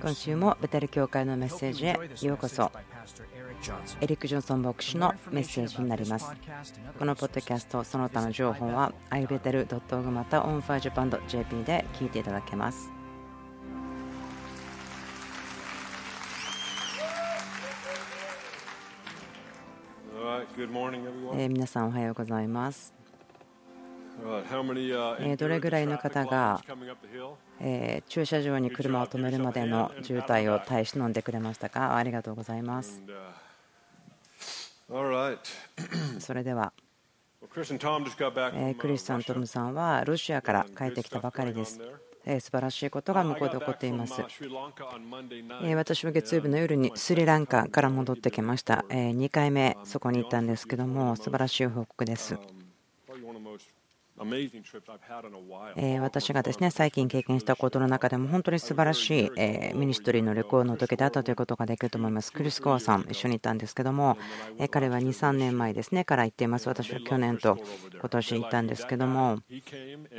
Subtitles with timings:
[0.00, 2.70] 今週もベテル教会のメッセージへようこそ
[4.00, 6.32] エリック・ジョンソン牧師のメッセージになります
[6.96, 12.92] このポッドキャストその他の情報は ibetel.org また onfirejapan.jp で聞いていただけます
[21.36, 23.03] えー、皆さんおはようございます
[25.36, 26.62] どれぐらいの方が
[28.08, 31.94] 駐車場に車を止めるまでの渋滞を耐え忍んでくれましたか？
[31.94, 33.02] ありがとうございます。
[36.20, 36.72] それでは。
[38.78, 41.78] クリスさん、トムさんはロシアから帰ってきたばかりです。
[42.24, 44.14] 素晴らしいことが向こうで起こっています。
[45.74, 48.86] 私は月曜日の夜にスリランカから戻ってきました。
[48.88, 52.38] 2回目そこに行ったんですけども素晴らしい報告です
[56.00, 62.32] 私がですね最近経験したことの中でも本当に素晴らしいミニストリーの旅行の時であったということができると思います。
[62.32, 64.16] クリス・コアさん、一緒に行ったんですけども、
[64.70, 66.68] 彼は2、3年前ですねから行っています。
[66.68, 67.58] 私は去年と
[67.92, 69.40] 今年行ったんですけども、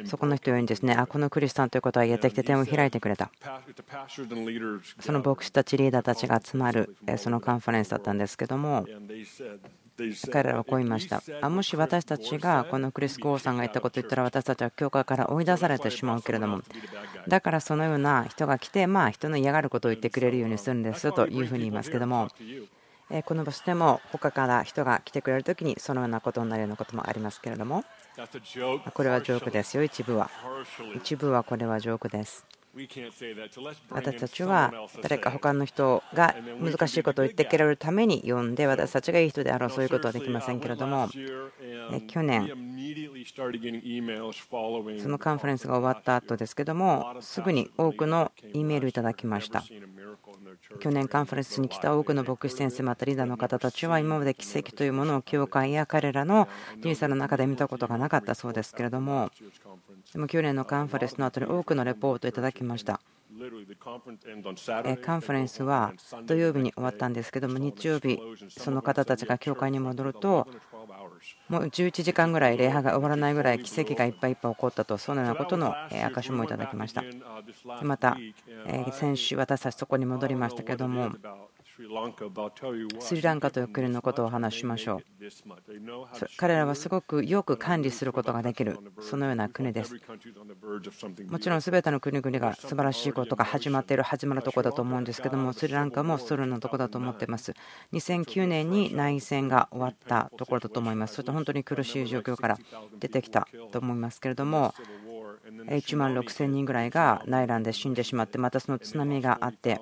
[0.05, 3.31] そこの人よにですねあこのクリスさんということはやってきて手を開いてくれた。
[4.99, 8.85] その牧師たち、リーダーたちが集まるそのカンファレンスだったんですけども、
[10.29, 11.21] 彼らはこう言いました。
[11.49, 16.61] もし私たちがこのクリス・コーさんが言ったことを言ったら私たちは教会から追い出されてしまうけれども。
[17.27, 22.29] だからそのような人が来てまあ人の嫌がることを言ってくれるようにするんですというふうに言いますけども。
[23.25, 27.83] この場所でも他から人が来てくれる時にそのようなことになるようなこともありますけれども。
[28.93, 30.31] これはジョークですよ一部は。
[30.95, 32.45] 一部はこれはジョークです。
[33.89, 41.09] 私たちは誰か他の人が難しいことを言ってくれるために呼んで私たちがいい人であろうそういうことはできませんけれども。
[42.07, 42.49] 去年
[45.01, 49.63] そのカンファレンスが終わった後ですけどもすぐに多くの E メールいただきました。
[50.79, 56.47] 去年カンファレンスに来た多くの牧師先生またリーダーの方たちは今まで奇跡というものを教会や彼らの
[56.79, 59.31] 人生の中で見たことがなかったそうですけれども。
[60.13, 62.99] でも去年のカンファレンスの後に多くのレポートをいただきました。
[65.01, 65.93] カンファレンスは
[66.25, 68.17] 土曜日に終わったんですけども日曜日
[68.49, 70.47] その方たちが教会に戻ると
[71.49, 77.03] もう11時間ぐらい礼拝が終わらないぐらい奇跡がいっぱいいっぱい起こったとそのようなことの証もいただきました。
[77.81, 78.17] また
[78.93, 81.11] 先週私たちそこに戻りましたけども
[82.99, 85.03] スリランカという国のことを話しましょう。
[86.37, 89.93] 彼らはすごくよく管理することができる、そのような国です。
[91.27, 97.53] もちろん全ての国々が素晴らしいことが始まっている、始まるところだと思うんですけども、スリランカもそれのところだと思っています。
[97.91, 101.15] 2009年に内戦が終わったところだと思います。
[101.15, 102.57] そして本当に苦しい状況から
[102.99, 104.73] 出てきたと思いますけれども、
[105.67, 109.81] 1万6000人ぐらいが内乱で死んでしまって、またその津波があって、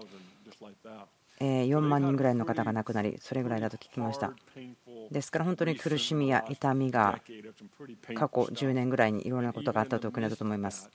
[1.39, 4.33] 4万人ぐらいの方が亡くなり、それぐらいだと聞きました。
[5.11, 7.19] ですから本当に苦しみや痛みが
[8.15, 10.89] 過去10年ぐらいにいろんなことがあったという国だと思います。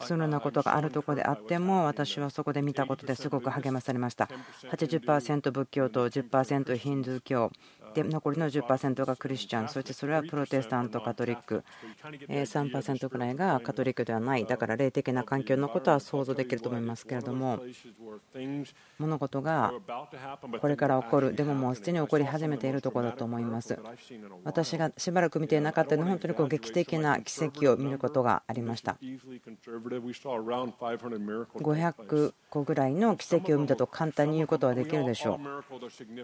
[0.00, 4.28] そのようなことがあるところであっても私はそこで見たことですごく励まされました
[4.72, 7.52] 80%仏教と10%ヒンズー教
[7.94, 9.68] で残りの10%がクリスチャン。
[9.68, 11.64] そしてそれはプロテスタントカトリック。
[12.28, 14.44] 3%くらいがカトリックではない。
[14.44, 17.60] だから霊的な環境のことは想像できると思いますけれども。
[18.98, 19.72] 物事が
[20.60, 21.34] これから起こる。
[21.34, 23.78] でももうすでに起こり始めているところだと思います。
[24.44, 28.96] 私がしばらく見ていなかったのは本当にこう劇的な奇跡を見ることがありました。
[31.60, 35.40] 500個ぐらいの奇跡を見たと簡単に言うことはできるでしょう。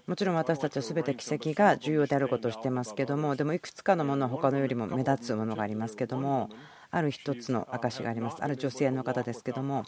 [0.06, 6.50] もちろん私たちは全て奇跡が重要であることをしてますけどもでもいくつかのものは他のよりも目立つものがありますけども
[6.90, 8.38] ある一つの証があります。
[8.40, 9.84] ある女性の方ですけども、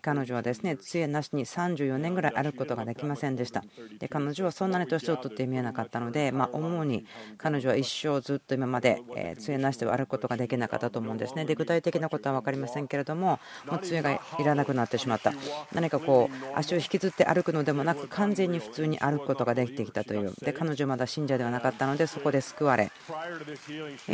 [0.00, 3.64] 彼女はですね杖なしに34年ぐらい歩くことができませんでした。
[3.98, 7.06] で彼女はそんなに年を取って見えなかったので、まあ、主に
[7.38, 9.02] 彼女は一生ずっと今まで
[9.38, 11.44] 杖なしでは歩くことができなかったと思うんですね。
[11.44, 15.32] で具体的なことは分かりませんけれども、もう杖がいらなくなってしまった。
[15.72, 20.32] 何かこう足を引きずって歩くのでもなく、完全に普通に歩くことができてきたという。
[20.42, 22.90] で彼女はまだ信者ではなかったので、そこで救われ、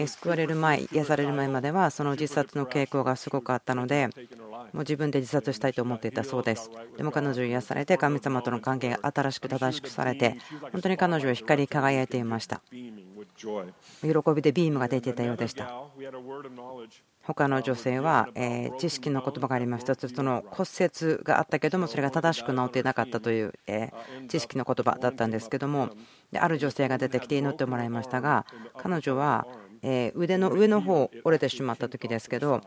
[0.07, 4.13] 救われる前、癒される前までは、その自殺の傾向がすごくあったので、も
[4.75, 6.71] う自分で自殺したいと思っていたそうです。
[6.97, 10.39] でも彼女癒されて、神様との関係が新しく正しくされて、
[10.73, 12.63] 本当に彼女は光り輝いていました。
[12.71, 15.73] 喜びでビームが出ていたようでした。
[17.29, 23.91] 他の女性はえ知識の言葉がありましたその骨折があったけどもそれが正しく治っていなかったというえ
[24.29, 25.91] 知識の言葉だったんですけども
[26.35, 28.47] ある女性が出てきて祈ってもらいましたが
[28.79, 29.47] 彼女は
[30.15, 32.63] 腕の上の方折れてしまった時ですけど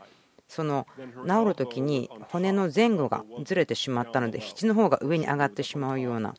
[0.48, 0.86] その
[1.26, 6.34] 治る時に骨の前後がずれてしまったので肘の方が上に上がってしまうような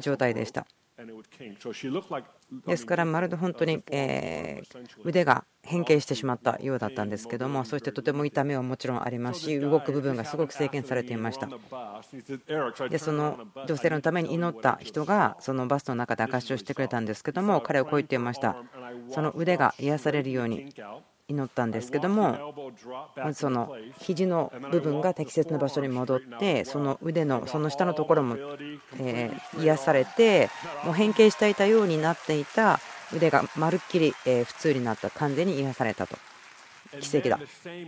[0.00, 0.66] 状態でした。
[2.66, 4.62] ですからまるで本当にえ
[5.04, 11.48] 腕が変形してしまったようだったんですけどもそしてとても痛みはもちろんありますし動く部分がすごく制限されていました
[12.88, 18.56] でその女性のために祈った人がそのバスの中で証しをしてくれたんですけども彼はこう言っていました
[19.10, 20.72] その腕が癒されるように
[21.28, 22.54] 祈ったんですけども
[23.34, 28.36] その肘の部分が適切な場所に戻ってその腕のその下のところも
[28.98, 29.30] え
[29.60, 30.48] 癒されて
[30.84, 32.80] もう変形していたようになっていた
[33.14, 36.16] 腕がまるっきり普通になった完全に癒されたと。
[37.00, 37.38] 奇跡だ。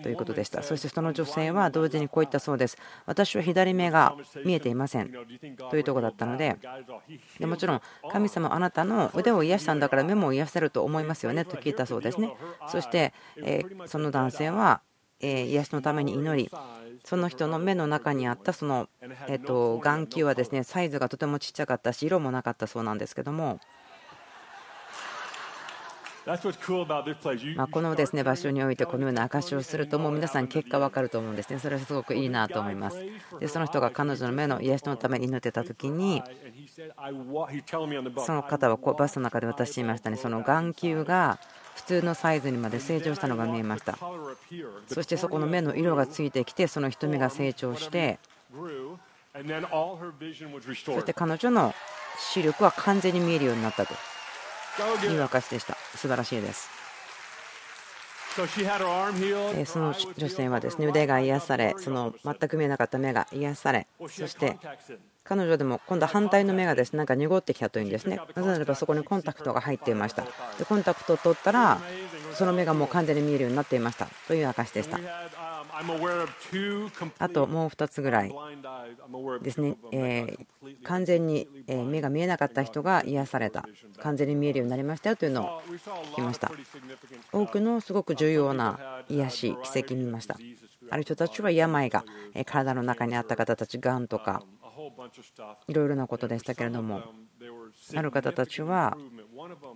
[0.02, 0.62] ということでした。
[0.62, 2.76] そしてその女性は同時にこう言ったそうです。
[3.06, 5.12] 私は左目が見えていません。
[5.70, 6.56] というとこだったので
[7.38, 11.44] でもちろん神様あなたの腕を癒したんだから目も癒せると思いますよね。
[11.44, 12.32] と聞いたそうですね。
[12.68, 13.12] そして
[13.86, 14.80] その男性は
[15.20, 16.50] 癒しのために祈り
[17.04, 18.88] その人の目の中にあったその
[19.28, 23.60] えっと眼球はですねサイズがとてもちっちゃかったし色もなかったそうなんですけども
[27.56, 31.58] まこのですね場所においてこのような証しをするともう皆さん結果分かると思うんですね。
[31.58, 33.04] それはすごくいいなと思います。
[33.40, 36.22] でその人が彼女の目の癒しのために祈ってた時に
[38.24, 40.16] その方はこうバスの中で私言いましたね。
[40.16, 41.38] その眼球が
[41.74, 43.98] 普通のサイズにまで成長したのが見えました。
[44.86, 48.18] そしてそこの目の色がついてきてその瞳が成長して
[49.32, 51.74] そして彼女の
[52.18, 53.94] 視力は完全に見えるようになったと
[55.06, 55.76] いう証でした。
[55.94, 56.80] 素晴らしいです。
[59.66, 64.56] その女性はですね腕が癒されその全く見えなかった目が癒されそして
[65.24, 68.20] 彼女でも今度は反対の目がですねなんか濁ってきたというんですね。
[68.34, 70.22] なぜならばそこにコンタクトが入っていました。
[70.58, 71.80] でコンタクトを取ったら
[72.34, 74.08] その目がもう完全に見えるようになっていました。
[74.26, 74.98] という証でした。
[77.18, 78.34] あともう2つぐらい
[79.42, 80.36] ですね、え
[80.82, 83.66] 完全に目が見えなかった人が癒された。
[83.98, 85.62] 完全に見えるようになりましたよというのを
[86.12, 86.50] 聞きました。
[87.32, 90.36] 多くのすごく重要な癒し奇跡見ました。
[90.90, 92.04] ある人たちは病が
[92.46, 94.42] 体の中にあった方たちがんとか
[95.68, 97.02] いろいろなことでしたけれども
[97.94, 98.96] ある方たちは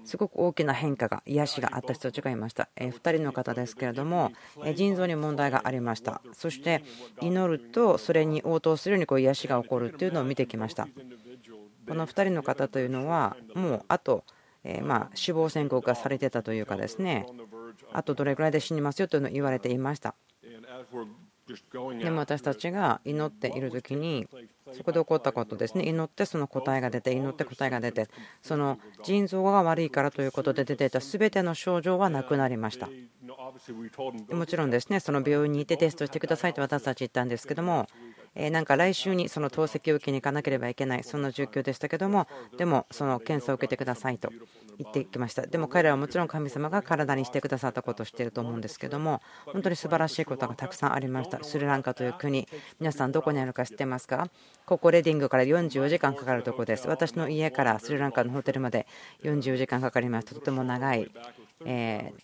[0.05, 2.69] すごく大きな変化が癒しがあった人たちがいました。
[2.76, 4.32] 2人の方ですけれども
[4.75, 6.20] 腎臓に問題がありました。
[6.32, 6.84] そして
[7.20, 10.88] 祈るとそれに応答するようにこう癒しが起こるっていうのを見てきました。
[11.87, 14.25] この2人の方というのはもうあと
[14.82, 17.26] ま死亡宣告がされてたというかですね
[17.93, 20.14] あとどれぐらいで死にますよというのを言われていました。
[22.00, 24.26] でも私たちが祈っている時に
[24.73, 25.87] そこで起こったことですね。
[25.87, 28.08] 祈ってその答えが出て祈って答えが出て
[28.43, 32.88] その腎臓が悪いからということで出ていた全ての症状はなくなりました。
[34.35, 37.87] もちろんですねその病院に行ってテストしてくださいと私たち言ったんですけども
[38.35, 42.27] なんか来週にその透析を受けに行かなければいけないそんな状況でしたけども
[42.57, 44.31] でもその検査を受けてくださいと
[44.77, 45.47] 言ってきました。
[45.47, 51.45] でも彼らはもちろん神様が体にしてくださったことをしていると思うんですけども本当に素晴らしいことがたくさんありました。
[51.45, 52.49] スリランカという国
[52.81, 54.29] 皆さんどこにあるか知ってますか？
[54.67, 56.89] ここレディングから44時間かかるところです。
[56.89, 58.89] 私の家からスリランカのホテルまで
[59.23, 60.35] 44時間かかりました。
[60.35, 61.09] とても長い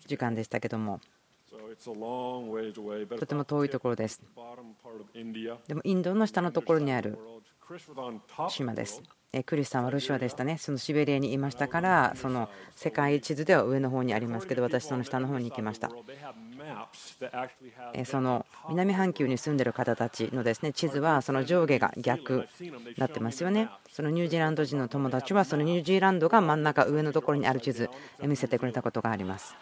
[0.07, 1.01] 時間でしたけども。
[3.19, 4.21] とても遠いところです。
[5.69, 7.19] でもインドの下のところにある
[8.49, 9.03] 島です。
[9.47, 15.89] クリスさんはロシアでしたね、そのシベリアにいましたから、その世界地図では上の方にありますけど、私、その下の方に行きました。
[18.05, 23.69] その南半球に住んでいる方たちのですね地図はその上下が逆になってますよね。
[23.93, 27.89] そのニュージーランド人の友達はそのニュージーランドが真ん中上のところにある地図
[28.21, 29.55] 見せてくれたことがあります。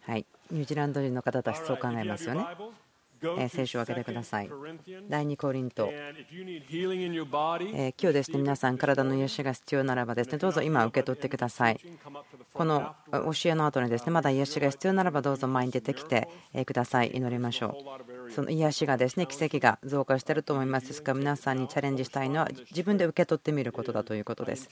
[0.00, 2.46] はい、ニュージーランド人の方たちそう考えますよね。
[3.48, 4.50] 聖書を開けてください。
[5.08, 5.90] 第2コリント。
[5.90, 11.80] 今日ですね、皆さん、体の癒しが必要ならばですね、どうぞ今受け取ってください。
[12.52, 16.28] この教えの後にですね、まだ癒しが必要ならばどうぞ前に出てきて
[16.66, 17.12] ください。
[17.14, 17.76] 祈りましょ
[18.28, 18.32] う。
[18.32, 20.88] その癒しがですね、奇跡が増加していると思います。
[20.88, 24.68] ですから皆さんにチャレンジしたいのは自分で受け取ってみることだということです。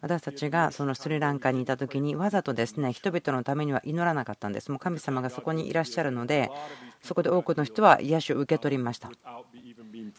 [0.00, 4.70] 私たちがそのスリランカにいた時にわざとですね、人々のためには祈らなかったんです。
[4.70, 6.50] もう神様がそこにいらっしゃるので、
[7.02, 9.10] そこで多くの人は癒しを受け取りました。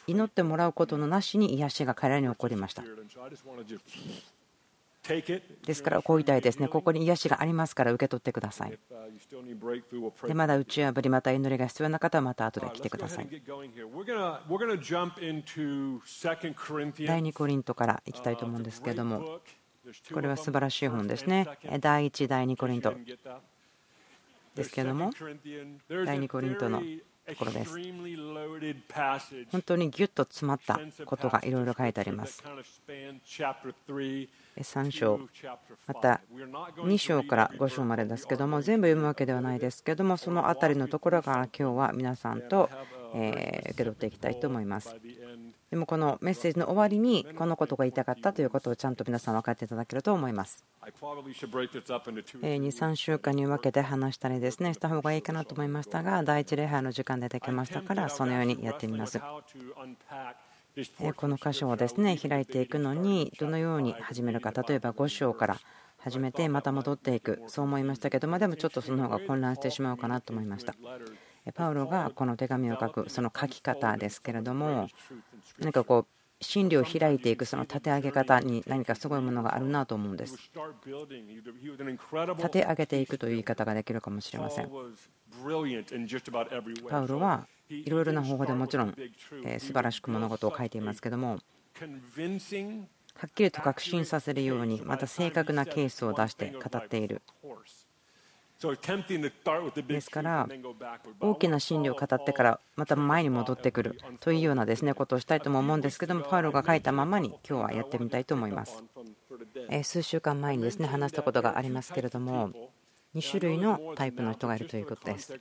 [0.08, 2.84] 祈ってもらうことのなしに癒しが彼らに起こりました。
[5.66, 6.70] ですからこう言いたいですね。
[6.70, 8.80] ここに癒しがありますから受け取ってください。
[10.28, 13.28] でまだ打ち破りまた祈りが必要な方はまた後で来てください。
[13.28, 13.42] 第
[17.22, 19.42] 2コリントからいきたいと思うんですけれども
[20.14, 21.50] これは素晴らしい本ですね。
[21.82, 22.94] 第1、第2コリント
[24.56, 25.12] ですけれども、
[25.90, 26.82] 第2コリントの
[27.26, 27.76] ところです。
[29.52, 32.44] 本当にぎゅっと詰まったことがいろいろ書いてあります。
[34.58, 35.20] 3章、
[35.88, 42.70] また2章から5章までですけども、全部読むわけではないですけども、その辺りのところから今日は皆さんと
[43.14, 44.96] 受け取っていきたいと思います。
[45.74, 50.64] でもこのメッセージの終わりにこのことが言いたかったということをちゃんと皆さん分かっていただけると思います。
[50.84, 59.20] 23週間に分けて話したりですねした方がいいかなと思いましたが第1礼拝の時間でできましたからそのようにやってみます。
[59.20, 59.42] こ
[61.28, 65.58] の箇所をですね開いていくのにどのように始めるか例えば5章から
[65.98, 70.76] 始めてまた戻っていくそう思いましたけどもでもちょっとその方が混乱してしまうかなと思いました。
[71.52, 74.88] パウロがこの手紙を書くその書き方ですけれども
[75.60, 76.06] 何かこう
[76.44, 80.38] 真理を開いていくその立て上げ方に何かすごいものがあるなと思うんです。
[82.38, 84.70] 立て上げていくという言い方ができるかもしれません。
[86.90, 91.40] パウロはいろいろな方法でもちろん素晴らしく物事を書いていますけども
[93.16, 97.22] はっきりと確信させるようにまた正確なケースを出して語っている。
[99.94, 100.48] ですから
[101.20, 108.84] 大きな真理を語ってからまた前に戻ってくるというようなですねことをしたいとも思うんですけどもパウロが書いたままに今日はやってみたいと思います。
[109.84, 112.52] 数週間前にですね話したことがありますけれども
[113.16, 115.34] 2種類のタイプの人がいるということです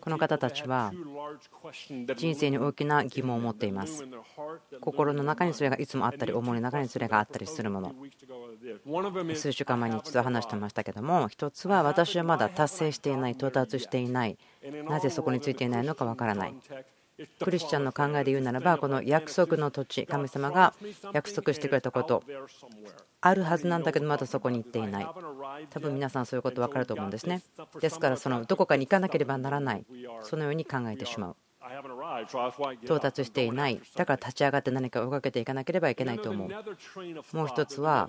[0.00, 0.92] この方たちは
[2.16, 4.04] 人生に大きな疑問を持っています。
[4.80, 7.94] 心の中にそれがいつもあったり思いの中にそれがあったりするもの。
[9.34, 14.38] 数週間前に一度話してましたけども一つは私はまだ達成していない到達していない。
[14.88, 16.54] なぜそこについていないのかわからない。
[17.42, 20.74] クリスチャンの考えで言うならばこの約束の土地神様が
[21.12, 22.22] 約束してくれたこと。
[23.20, 25.06] あるはずなんだけどまだそこに行っていない。
[25.70, 27.42] 多分皆さんそういうこと分かると思うんですね。
[27.80, 29.86] ですからそのどこかに行かなければならない。
[30.22, 31.36] そのように考えてしまう。
[32.22, 37.36] 到達していないだから立ち上がって何かを追いかけていかなければいけないと思う。
[37.36, 38.08] もう一つは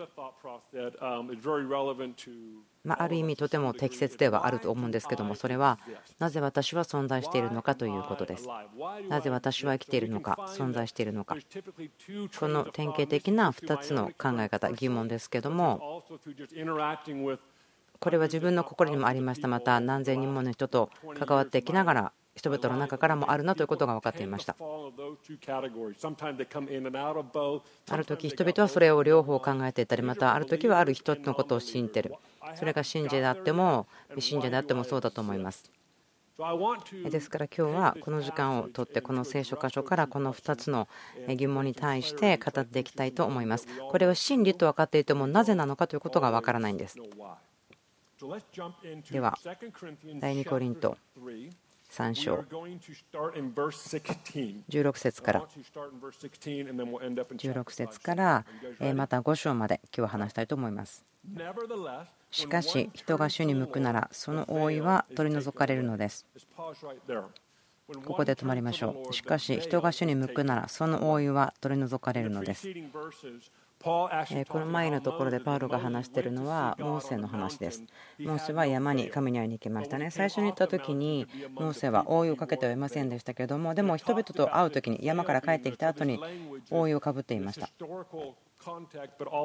[2.84, 5.80] まある意味とても適切ではあると思うんですけどもそれは
[6.20, 8.48] なぜ私は存在しているのかということです。
[9.10, 11.36] なぜ私は生きているのか存在しているのか。
[12.40, 16.04] この典型的な2つの考え方疑問ですけども
[18.00, 19.48] これは自分の心にもありました。
[19.48, 24.56] また何千人もの人と関わっていきながら人々の中からもあるなということが分かっていました。
[27.90, 32.14] ある時人々はそれを両方考えていたりまたある時はある人のことを信じてる。
[32.56, 33.88] それが信者であっても
[34.20, 35.72] 信者であってもそうだと思います。
[37.10, 40.90] ですから今日はこの時間をとってこの聖書箇所からこの2つの
[41.30, 43.68] 疑問に対して語っていきたいと思います。
[43.90, 46.98] これは真理と分かっていてもなぜなのかということが分からないんです。
[49.12, 49.38] では
[50.20, 50.98] 第2コリント。
[51.92, 52.46] 3章。
[54.70, 55.42] 16節から。
[55.42, 58.46] 16節から
[58.94, 61.06] また5章まで今日は話したいと思います。
[62.32, 66.26] しかし人が主に向くならその覆いは取り除かれるのです。
[67.88, 69.14] ここで止まりましょう。
[69.14, 72.68] しかし人が主に向くならその覆いは取り除かれるのです
[73.86, 74.10] こ
[74.60, 77.84] の前のところでパウロが話しているのはモーセの話です。
[78.18, 80.10] モーセは山に神に会いに行きましたね。
[80.10, 86.20] 最初に行った時にモーセは覆いをかけてはいませんでしたけれどもでも人々と会う時に山から帰ってきた後に
[86.72, 87.70] 覆いをかぶっていました。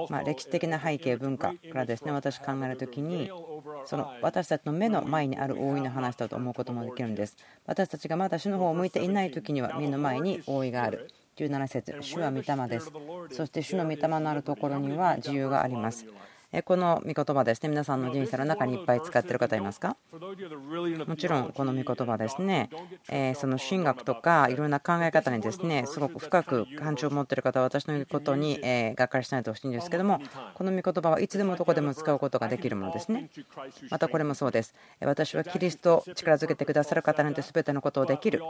[0.09, 3.30] ま歴史的な背景文化からですね私考える時に
[3.85, 11.11] その私たちの目の前にある覆いの話だと思うこともできるんです私たちがまだ主の方を向いていない時には目の前に覆いがある
[11.47, 12.92] 17節主は御霊です。
[13.32, 16.04] そして主の御霊のあるところには自由があります
[16.64, 17.69] この御言葉ですね。
[17.69, 19.97] 皆さんの人生の中にいっぱい使っている方いますか？
[21.07, 22.69] もちろんこの御言葉ですね。
[23.37, 28.59] その神学とかいろんな考え方にですねすごく深く感情を持っている方は私の言うことに
[28.97, 30.21] がっかりしないでほしいんですけども
[30.54, 33.30] この御言葉はいつでもどこでも使うことができるものですね。
[33.88, 34.75] またこれもそうです。
[35.00, 38.42] 私はキリスト力づけてくださる方なんて全てのことをできる。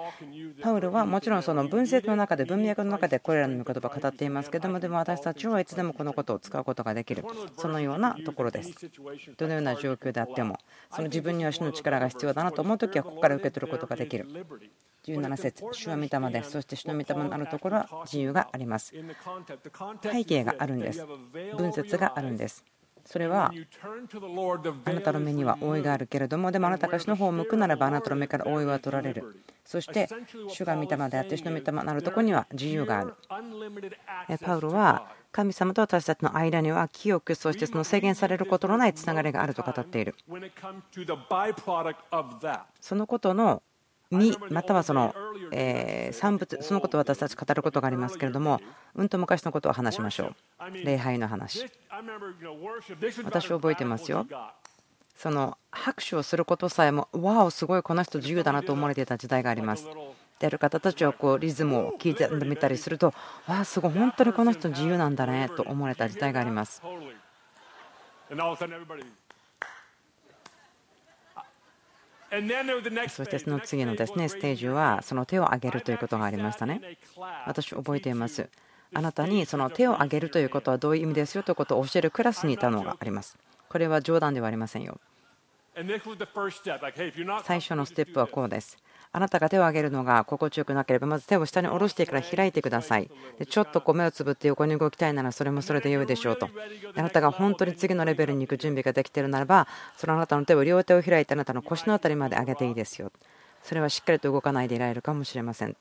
[0.63, 7.27] パウルはもちろんその文節の中で文脈の中でこれらの御言葉を語っていますけどもでも私たちはいつでもこのことを使うことができる。
[7.59, 8.73] そのようようなところです。
[9.37, 10.59] どのような状況であっても、
[10.91, 14.27] その自分には主の力が必要だなと思うときは、ここから受け取ることができる。
[15.05, 16.51] 17節主は御霊です。
[16.51, 18.93] そして主の御霊のあるところは自由があります。
[20.03, 21.07] 背景があるんです。
[21.57, 22.65] 文節があるんです。
[23.05, 23.53] それは
[24.85, 30.09] あなたの目には覆いがあるけれどもでもあなたが主の方を向くならばあなたの目から覆いは取られるそして
[30.49, 33.15] 主が御霊であって主の御霊なるところには自由がある
[34.39, 40.15] パウロは神様と私たちの間には清くそしてその制限されることのないつながりがあると語っている。
[42.81, 43.63] そのことの
[44.11, 45.15] 実またはその
[46.13, 48.61] 産物そのことを私たち語ることがありますけれども
[48.97, 50.35] うんと昔のことを話しましょう。
[50.85, 51.65] 礼拝の話。
[53.25, 54.27] 私覚えてますよ。
[55.15, 59.87] その拍手をすることさえもわおすごいこの人自由だなと思われていた時代があります。
[60.41, 63.15] である方たちはこうリズムを聞いてみたりすると
[63.47, 66.83] わあすごい本当にこの人自由なんだねと思われた時代があります
[73.09, 76.81] そしてその次のですねステージはその手を挙げるということがありましたね。
[77.45, 78.49] 私覚えています。
[78.95, 83.37] あなたにその手を挙げるということはどういう意味ですよということを教えるクラスにいたのがあります。
[83.69, 85.01] これは冗談ではありませんよ。
[87.45, 88.79] 最初のステップはこうです。
[89.13, 93.11] あなたが手を挙げるのが心地よくなければまず手を下に下ろしてから開いてください。
[93.39, 96.49] でちょっとこう目をつぶって横に動きたいならそれもそれで良いでしょうと。
[96.95, 103.11] あなたが本当に次のレベルに行く準備ができているならばそのあなたの手を両手を開いてあなたの腰の辺りまで上げていいですよ。
[103.63, 105.77] それはしっかりと動かないでいられるかもしれません。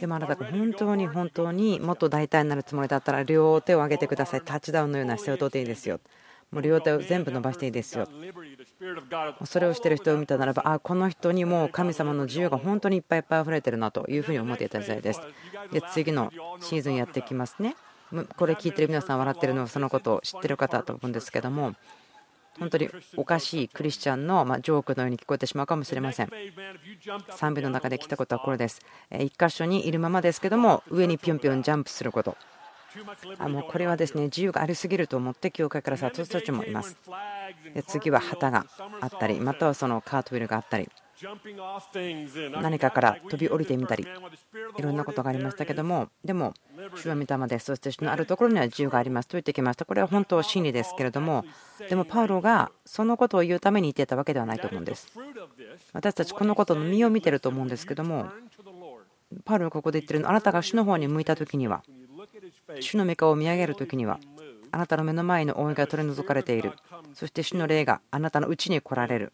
[0.00, 4.42] でもあなたが本当に本当にもっと大胆になるつもりだったら両手を上げてください。
[4.42, 5.98] タッチダウンのような姿勢をとっていいですよ。
[6.52, 8.06] もう両手を全部伸ばしていいですよ。
[9.44, 15.20] それをしている人を見たならばあこの人にもう神様の自由が本当にいっぱいいっぱい溢れてるなというふうに思っていた時代です。
[15.72, 16.30] で次の
[16.60, 17.74] シーズンやってきますね。
[18.36, 21.74] これ聞いてる皆さん笑ってるのはそのことを知ってる方だと思うんですけども
[22.58, 26.30] 本当におかしいクリスチャンのジョークのように聞こえてしまうかもしれません。
[27.30, 28.80] 賛美の中で来たことはこれです。
[29.10, 32.36] 1箇所にいるままですけども上にぴょんぴょんジャンプすること。
[33.38, 36.96] あもうこれはですね自由がありすぎると思って教会から諭す人たちもいます。
[37.74, 38.66] で次は旗が
[39.00, 40.88] あったりまたはそのカートウィルがあったり
[42.60, 44.06] 何かから飛び降りてみたり
[44.78, 46.52] いろんなことがありましたけどもでも
[46.96, 49.84] 主は御霊ですそして主のあるところには自由がありますと言ってきました。
[49.84, 51.44] これは本当真理ですけれども
[51.88, 55.08] でもパウロがそのことを言うために言っていたわけではないと思うんです。
[55.92, 58.30] 私たちこのことの実を見てると思うんですけども
[59.44, 61.82] パウロがここで言ってるのあなたが主の方に向いた時には
[62.80, 64.18] 主の御顔を見上げる時には
[64.72, 66.72] あなたの目の前の覆いが取り除かれている。
[67.14, 69.32] そして主の霊があなたのうちに来られる。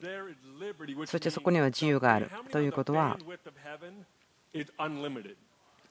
[1.06, 2.30] そしてそこには自由がある。
[2.50, 3.18] ということは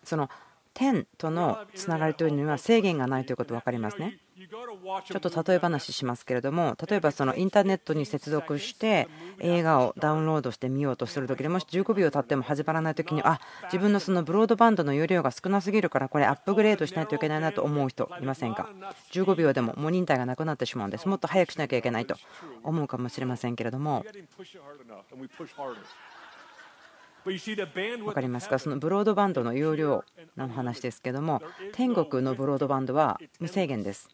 [0.03, 0.29] その
[0.73, 4.19] 天とのつながりというのは制限がないということ分かりますね。
[4.47, 9.07] ちょっと例え話しますけれども例えばそのインターネットに接続して
[9.39, 18.69] 映画をダウンロードしてみようとする時にもし15秒経っても始まらない時にあ自分のそのブロードバンドの容量が少なすぎるからこれアップグレードしないといけないなと思う人いませんか
[19.11, 21.07] ？15秒でももう忍耐がなくなってしまうんです。
[21.07, 22.15] もっと早くしなきゃいけないと
[22.63, 24.03] 思うかもしれませんけれども。
[27.23, 28.57] 分かりますか？
[28.57, 30.03] そのブロードバンドの容量
[30.35, 31.39] の話ですけども
[31.73, 34.09] 天国のブロードバンドは無制限です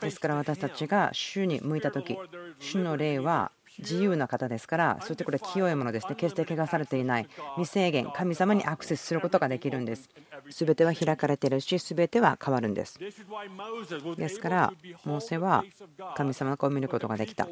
[0.00, 2.16] ですから私たちが主に向いた時
[2.58, 10.08] 主の霊は自由な方ですからそしてこれ清いものですね決して汚されていない未制限神様にアクセスすることができるんです。
[10.50, 12.98] 全ては開かれているし全ては変わるんです。
[12.98, 13.10] で
[14.28, 14.72] すから
[15.04, 15.64] モーセは
[16.16, 17.48] 神様の顔を見ることができた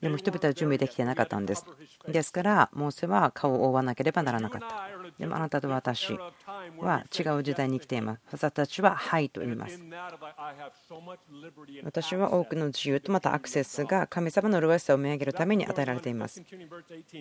[0.00, 1.64] でも人々は準備できてなかったんです
[2.06, 6.16] ですからモーセは顔を覆わなければならなかったでもあなたと私
[6.78, 8.20] は違う時代に生きています。
[8.32, 9.82] 私たちははいと言います。
[11.82, 16.42] 私は多くの自由とまたアクセスが神様の麗しさを見上げるために与えられています。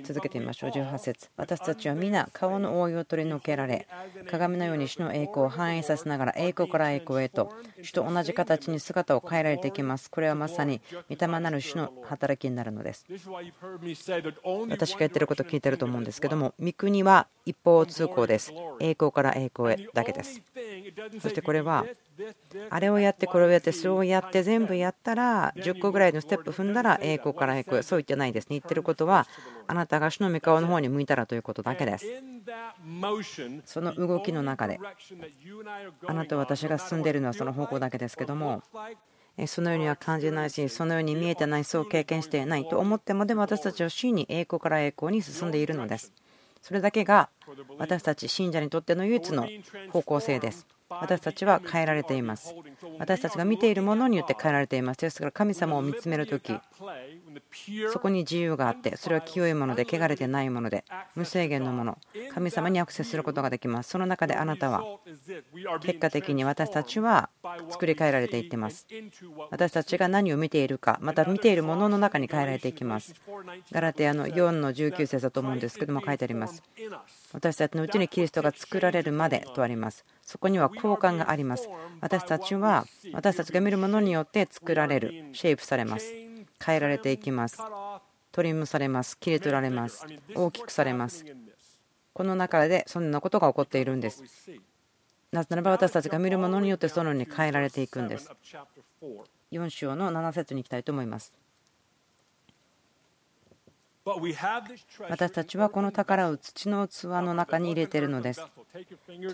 [0.03, 0.69] 続けてみましょう。
[0.69, 3.87] 18節私たちは皆顔の覆いを取り除けられ、
[4.29, 10.11] 鏡のように主の栄光を反映させながら栄光から栄光へと、主と同じ形に姿を変えられていきます。
[10.11, 13.05] これはまさに御霊なる主の働きになるのです。
[14.69, 18.53] 私が言ってること聞いてると思うんですけども、御国は一方通行です。
[18.79, 20.41] 栄光から栄光へだけです。
[21.21, 21.85] そしてこれは、
[22.69, 28.47] あれをやって、これをやって、そうやって全部やったら、10個ぐらいのステップ踏んだら栄光から栄光へ、そう言ってないですね。
[28.51, 29.27] 言ってることは、
[29.67, 32.05] あなたが主の御顔の方に向いたらということだけです。
[33.65, 34.79] その動きの中で、
[36.05, 38.63] あなたと私が進んでいるのはその方向だけですけども、
[39.45, 46.11] そのようには感じないし、そのように見えてない、そう経験していないと思っても、でも私たちは真に栄光から栄光に進んでいるのです。
[46.63, 47.29] それだけが
[47.77, 49.47] 私たち信者にとっての唯一の
[49.91, 50.65] 方向性です。
[50.89, 52.55] 私たちは変えられています。
[52.97, 54.97] 私たちが見ているものによって変えられています。
[54.97, 56.57] ですから神様を見つめる時、
[57.91, 60.83] そこに自由があってそれは清いもので汚れてないもので
[61.15, 61.97] 無制限のもの。
[62.33, 63.89] 神様にアクセスすることができます。
[63.89, 64.83] その中であなたは
[65.81, 67.29] 結果的に私たちは
[67.69, 68.87] 作り変えられていってます。
[69.51, 73.13] 私たちが何を見ているかまた見ているものの中に変えられていきます。
[73.71, 76.63] ガラテアの4の19節だと思うんですけども書いてあります。
[77.33, 80.05] 私たちのうちにキリストが作られるまでとあります。
[80.21, 81.69] そこには交換があります。
[82.01, 86.26] 私たちは私たちが見るものによって作られるシェイプされます。
[86.63, 87.57] 変えられていきます。
[88.31, 89.17] トリムされます。
[89.17, 90.05] 切り取られます。
[90.35, 91.25] 大きくされます。
[92.13, 94.23] この中でそんなことが起こっているんです。
[95.31, 98.31] なぜならば私たちが見るものによってそのように変えられていくんです。
[99.51, 101.33] 4章の7節に行きたいと思います。
[105.09, 108.41] 私たちはこの宝を土の器の中に入れているのです。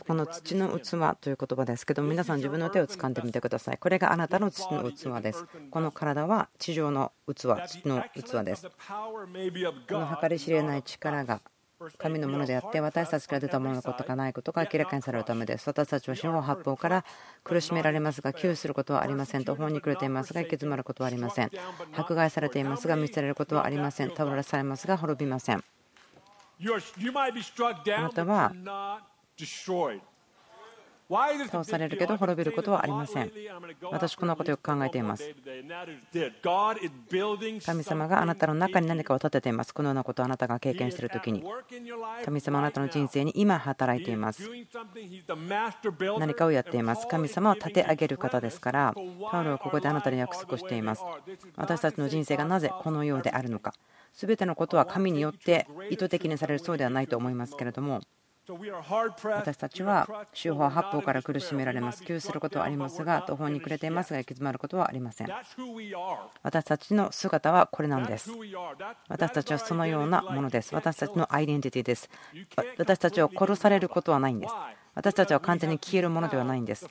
[0.07, 3.77] この土の器という言葉ですけど皆さん自分の手を掴んでみてください。
[3.77, 5.45] これがあなたの土の器です。
[5.69, 7.33] この体は地上の器、
[7.67, 8.67] 土の器です。
[8.67, 8.71] こ
[9.89, 11.41] の計り知れない力が
[11.97, 15.67] 神のものであって私たちから出たもののことがないことが明らかにされるためです。
[15.67, 17.05] 私たちは四方八方から
[17.43, 21.51] 苦しめられますが窮することはありません途方に暮れていますが行き詰まることはありません。
[21.95, 24.09] 迫害されていますが見捨てられることはありません。
[24.09, 25.63] 倒らされますが滅びません。
[27.95, 28.53] あなたは
[31.47, 33.31] 倒されるけど滅びることはありません。
[33.91, 35.33] 私このことよく考えています。
[37.65, 39.73] 神様があなたの中に何かを立てています。
[39.73, 41.43] このようなことをあなたが経験している時に。
[42.25, 44.49] 神様あなたの人生に今働いています。
[46.19, 47.07] 何かをやっています。
[47.07, 48.93] 神様を立て上げる方ですから
[49.31, 51.03] パウロはここであなたに約束しています。
[51.55, 53.73] 私たちの人生がなぜこのようであるのか。
[54.13, 58.01] 全てのことは神によって意図的にされるそうではないと思いますけれども
[58.45, 62.03] 私たちは四方八方から苦しめられます。
[62.03, 65.29] 窮することはありますが、途方に暮れていますが、行き詰まることはありません。
[66.41, 68.31] 私たちの姿はこれなんです。
[69.07, 70.75] 私たちはそのようなものです。
[70.75, 72.09] 私たちのアイデンティティです。
[72.77, 74.53] 私たちは殺されることはないんです。
[74.93, 76.85] 私たちは完全に消えるものではないんです。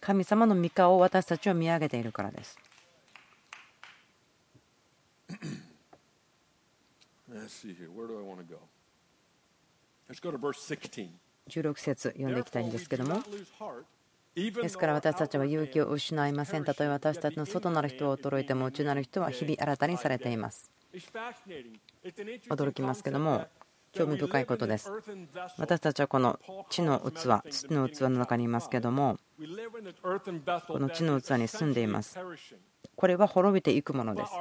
[0.00, 2.58] 神様の御顔を私たちは見上げているからです。
[11.48, 13.22] 16節読んでいきたいんですけども。
[14.34, 16.64] ですから私たちは勇気を失いません。
[16.64, 20.70] たとえ私たちの外なる人は衰えても内なる人は日々新たにされています。
[22.50, 23.46] 驚きますけども
[23.92, 24.90] 興味深いことです。
[25.58, 26.38] 私たちはこの
[26.70, 29.18] 地の器土の器の中にいますけども
[30.66, 32.18] この地の器に住んでいます。
[32.96, 34.32] これは滅びていくものです。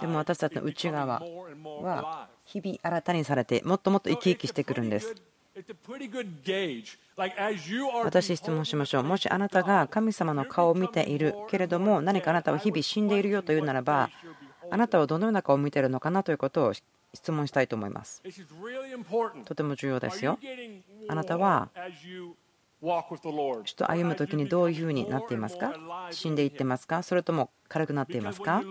[0.00, 1.20] でも私たちの内側
[1.82, 5.14] は日々新たにされてもっともっと生き生きしてくるんです。
[8.04, 9.02] 私質問しましょう。
[9.02, 14.10] もしあなたが神様の顔を見ているけれども何かあなたは日々死んでいるよというならば
[14.70, 16.72] あなたはどのような顔を見ているのかなということを
[17.16, 18.22] 質問したいと思います。
[19.44, 20.38] とても重要ですよ。
[21.08, 21.70] あなたは
[22.78, 25.72] 主と歩む時にどういうふうになっていますか？
[26.10, 27.02] 死んでいってますか？
[27.02, 28.62] それとも軽くなっていますか？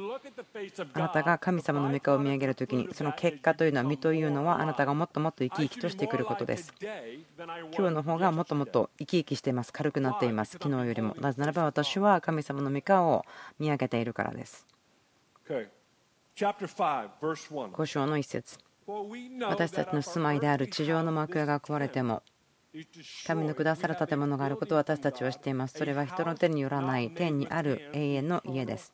[0.93, 6.71] あなたが神様の御顔を見上げる時にその結果というのは身というのはあなたがもっともっと生き生きとしてくることです。
[7.75, 9.73] 今日の方がもっともっと生き生きしています。
[9.73, 10.51] 軽くなっています。
[10.61, 11.15] 昨日よりも。
[11.19, 13.25] なぜならば私は神様の御顔を
[13.59, 14.67] 見上げているからです
[16.35, 18.57] 5章の一節
[19.47, 22.23] 私たちの住まいである地上の幕屋が壊れても
[23.25, 25.77] 神の下された建物があることを私たちは知っています。
[25.77, 28.91] それは人の手によらない天にある永遠の家です。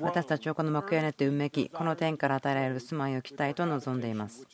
[0.00, 4.48] 私たちはこの幕屋にてうめき、この天から与えられる住まいを期待と望んでいます。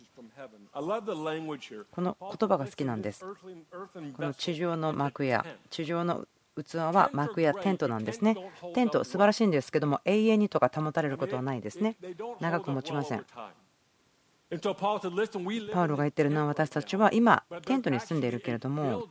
[1.90, 3.24] この言葉が好きなんです。
[3.24, 3.35] こ
[4.22, 6.26] の地上の幕屋、地上の
[6.62, 8.37] 器は幕やテントなんですね。
[8.75, 11.97] テント素晴らしいんですけども永遠にとか保たれることはないですね。
[12.40, 13.25] 長く持ちません。
[15.73, 19.05] パウロが言ってるのは私たちは今テントに住んでいるけれども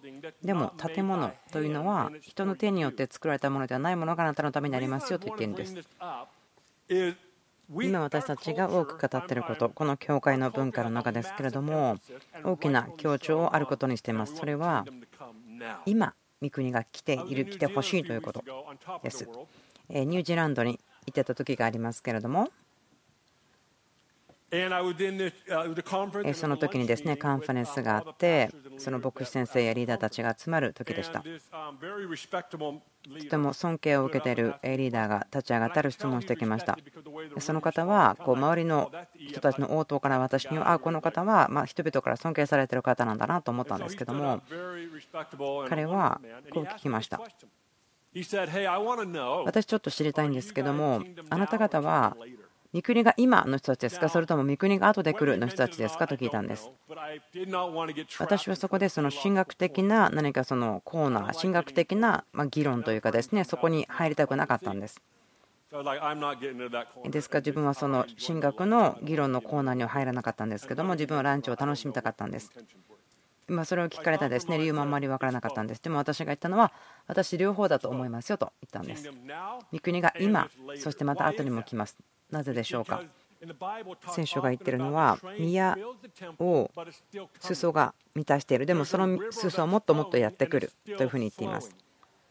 [0.43, 7.17] でも建物というのは人の手によって作られたものではないものがあなたのためになりますよと言っているんです
[7.81, 11.97] 今私たちが多く語っていることこの教会の文化の中ですけれども
[12.43, 14.85] 大きな強調をあることにしていますそれは
[15.85, 18.43] 今御国が来ている来てほしいということ
[19.01, 19.27] です。
[19.89, 22.49] ニュージーランドに行ってた時がありますけれども
[26.33, 31.23] その時にですねカンファレンスがあってその牧師先生やリーダーたちが集まる時でした。
[31.23, 31.29] と
[33.29, 36.77] ても尊敬を受けているリーダーが立ち上がったり質問してきました。
[37.39, 38.91] その方はこう周りの
[39.27, 44.41] 人たちの応答から私にはあこの方はま人々から尊敬されている方なんだなと思ったんですけども。
[45.67, 47.19] 彼はこう聞きました。
[49.45, 52.15] 私ちょっと知りたいんですけどもあなた方は
[52.73, 54.09] 御国が今の人たちですか？
[54.09, 56.07] それとも御国が後で来るの人たちですか？
[56.07, 56.71] と聞いたんです。
[58.19, 65.01] 私はそこでその神学的な何かそのコーナー神学的な議論というかですねそこに入りたくなかったんです。
[67.09, 72.51] ですから自分はその神学の議論のコーナーには入らなかったんですけども自分はランチを楽しみたかったんです
[73.49, 75.81] 今それを聞かれたですね理由もあんまり分からなかったんです。
[75.81, 76.71] でも私が言ったのは
[77.07, 78.53] 私両方だと思いますよと。
[78.61, 79.09] 言ったんです。
[79.71, 81.97] 御国が今そしてまた後にも来ます。
[82.31, 83.01] なぜでしょうか？
[84.13, 85.77] 聖書が言ってるのは宮
[86.39, 86.71] を
[87.41, 88.65] 裾が満たしている。
[88.65, 91.75] でもその裾はもっともっとやってくるというふうに言っています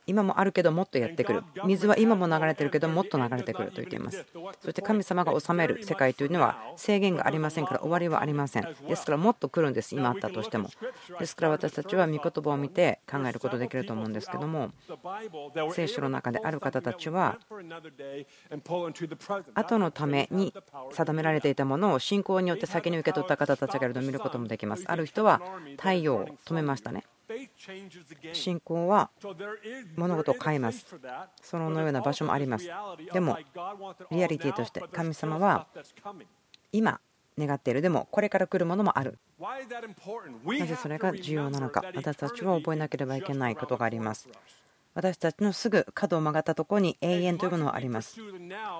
[0.06, 1.42] 今もあるけどもっとやってくる。
[1.64, 4.26] 水は今も流れてるけどもっと流れてくると言っています。
[4.60, 8.68] そして神様が治める世界というのは制限がありませんから終わりはありません。
[8.88, 10.70] ですからもっと来るんです今あったとしても。
[11.18, 14.70] ですから私たちは御言葉を見て考えることできると思うんですけども
[15.72, 17.38] 聖書の中である方たちは
[19.54, 20.52] 後のために
[20.92, 24.84] 定められていたものを信仰によって先に受け取った方たちがいると見ることもできます。
[24.86, 25.40] ある人は
[25.78, 27.04] 太陽を止めましたね
[28.32, 29.10] 信仰は
[29.96, 30.86] 物事を変えます。
[31.42, 32.70] そのような場所もあります。
[33.12, 33.38] でも、
[34.10, 35.66] リアリティとして神様は
[36.72, 37.00] 今
[37.38, 37.82] 願っている。
[37.82, 39.18] でも、これから来るものもある。
[39.38, 41.82] なぜそれが重要なのか。
[41.94, 44.28] 私たちは覚えなければいけないことがあります。
[44.94, 48.20] 私たちのすぐ角を曲がったところに永遠というものはあります。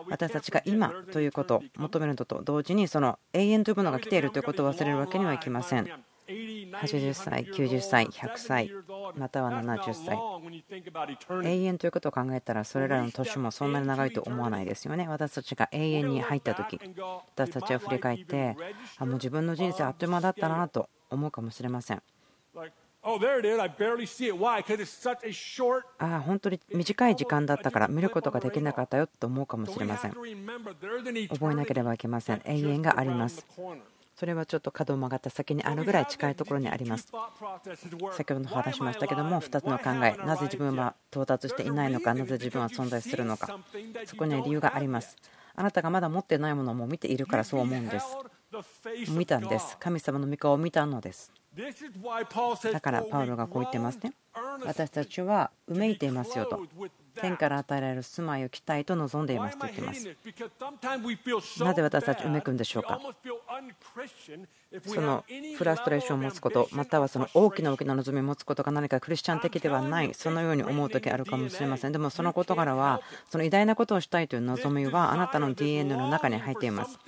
[0.09, 5.88] 私たちが今ということを求めるのと同時にその永遠というものが来ているということを忘れるわけにはいきません。
[6.28, 8.70] 80歳、90歳、100歳、
[9.16, 10.18] または70歳。
[11.44, 15.08] 永遠ということを考えたら、それらの年もそんなに長いと思わないですよね。
[15.08, 16.78] 私たちが永遠に入った時
[17.35, 18.56] 私たちは振り返って、
[18.98, 22.02] あもう自分の人生あっという間だったなと思うかもしれません。
[25.98, 30.12] ああ、本当に短い時間だったから見ることができなかったよと思うかもしれません。
[30.12, 32.42] 覚えなければいけません。
[32.44, 33.44] 永遠があります。
[34.14, 37.09] それはちょっと角を曲がった先にあるぐらい近いところにあります。
[38.12, 43.59] 先ほど話しましたけども2つの考えなぜ自分は到達していないのかなぜ自分は存在するのか。
[44.07, 45.16] そこには理由があります。
[45.55, 48.07] あなたがまだ持ってないものをも見ているからそう思うんです。
[49.11, 49.77] 見たんです。
[49.79, 51.33] 神様の御顔を見たのです。
[52.72, 54.12] だからパウロがこう言ってますね。
[54.64, 56.62] 私たちはうめいていますよと。
[57.20, 60.09] 天から与えられる住まいを期待と望んでいますと言っています。
[61.64, 63.01] なぜ私たちうめくんでしょうか？
[64.87, 65.24] その
[65.56, 70.14] フラストレーションを持つことまたはその大きな大きな望みを持つことが何かクリスチャン的ではない。
[70.14, 71.92] そのように思う時あるかもしれません。
[71.92, 76.98] でもその事柄はその偉大なことをしたいという望みはあなたの DNA の中に入っています。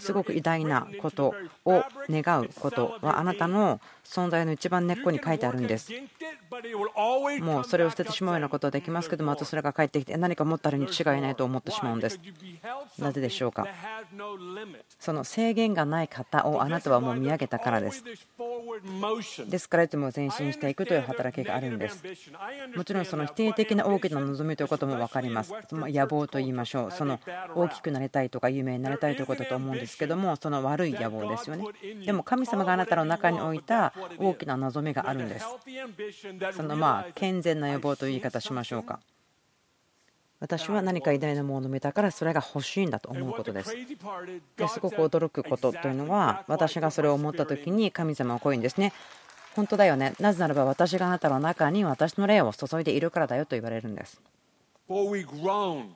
[0.00, 1.34] すごく偉大なこと
[1.64, 5.92] を願うことはあなたの存在の一番根っこに書いてあるんです。
[7.40, 12.20] もうそれを捨ててしまうようなことはできますけどもまたそれが返ってきて何か持ったらに違いないと思ってしまうんです。
[12.98, 13.66] なぜでしょうか？
[14.98, 18.04] その制限がない方をあなたはもう見上げたからです。
[19.48, 22.02] ですからいつも前進していくという働きがあるんです。
[22.76, 25.52] もちろんその否定的な大きな望みということも分かります。
[25.70, 26.90] 野望と言いましょう。
[26.90, 27.20] その
[27.54, 31.64] 大きくなりたいとか有名になりたいということだと思うんですけどもその悪い野望ですよね。
[32.04, 35.46] でも神様があなたの中に置いた大きな望みがあるんです。
[36.52, 39.00] そのまあ健全な予防という言い方しましょうか。
[40.42, 43.76] 私は何か偉大なものを見たからそれが欲しいんだと思うことです。
[44.56, 48.92] ですごく驚くことというのは私がそれを思った時に神様はこういうんですね。
[49.54, 50.14] 本当だよね。
[50.18, 54.20] なぜならば私があなたの中に私の霊を注いでいるからだよと言われるんです。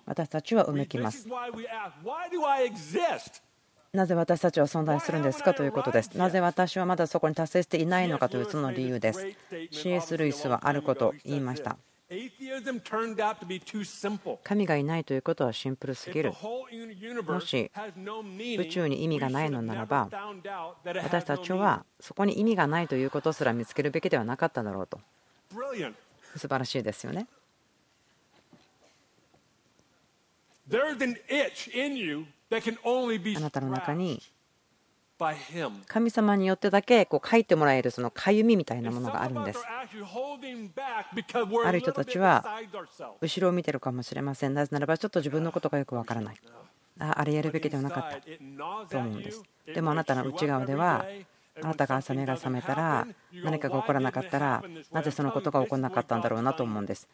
[0.06, 1.26] 私たちはうめきます。
[3.92, 6.16] なぜ私たちは存在するんですかということです。
[6.16, 9.26] なぜ私はまだそこに達成していないのかというその理由です。
[9.72, 10.16] C.S.
[10.16, 11.76] ルイスはあることを言いました。
[14.44, 16.32] 神がいないということはシンプルすぎる。
[16.32, 17.70] もし
[18.58, 20.08] 宇宙に意味がないのならば
[21.02, 25.00] 私たちはそこに意味がないということすら見つけるべきではなかっただろうと。
[26.36, 27.26] 素晴らしいですよね。
[33.36, 34.22] あなたの中に
[35.87, 39.61] 神様によってだけこう書いてもらえるそのかゆみみたいなものがあるんです。
[41.64, 42.44] ある人たちは
[43.20, 44.55] 後ろを見てるかもしれません。
[44.55, 46.37] なぜならばちょっと自分のことがよくわからない。
[46.98, 49.42] ああれやるべきではなかったと思うんです。
[49.66, 51.07] でもあなたの内側では
[51.62, 53.07] あなたが朝目が覚めたら
[53.42, 57.09] 何かが起こらなかったらなぜそのことが起こらなかったんだろうなと思うんです。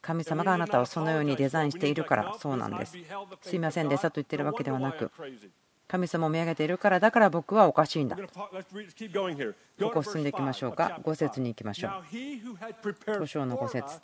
[0.00, 2.96] 神様があなたをそのようにデザインしているからそうなんです。
[3.40, 5.10] すいませんでしたと言ってるわけではなく
[5.92, 8.16] 神様を見上げているからだから僕はおかしいんだ。
[8.16, 8.22] こ
[9.90, 10.72] こ進んでいきましょう。
[10.72, 11.90] か5節に行きましょう。
[12.10, 14.00] 5章の5節。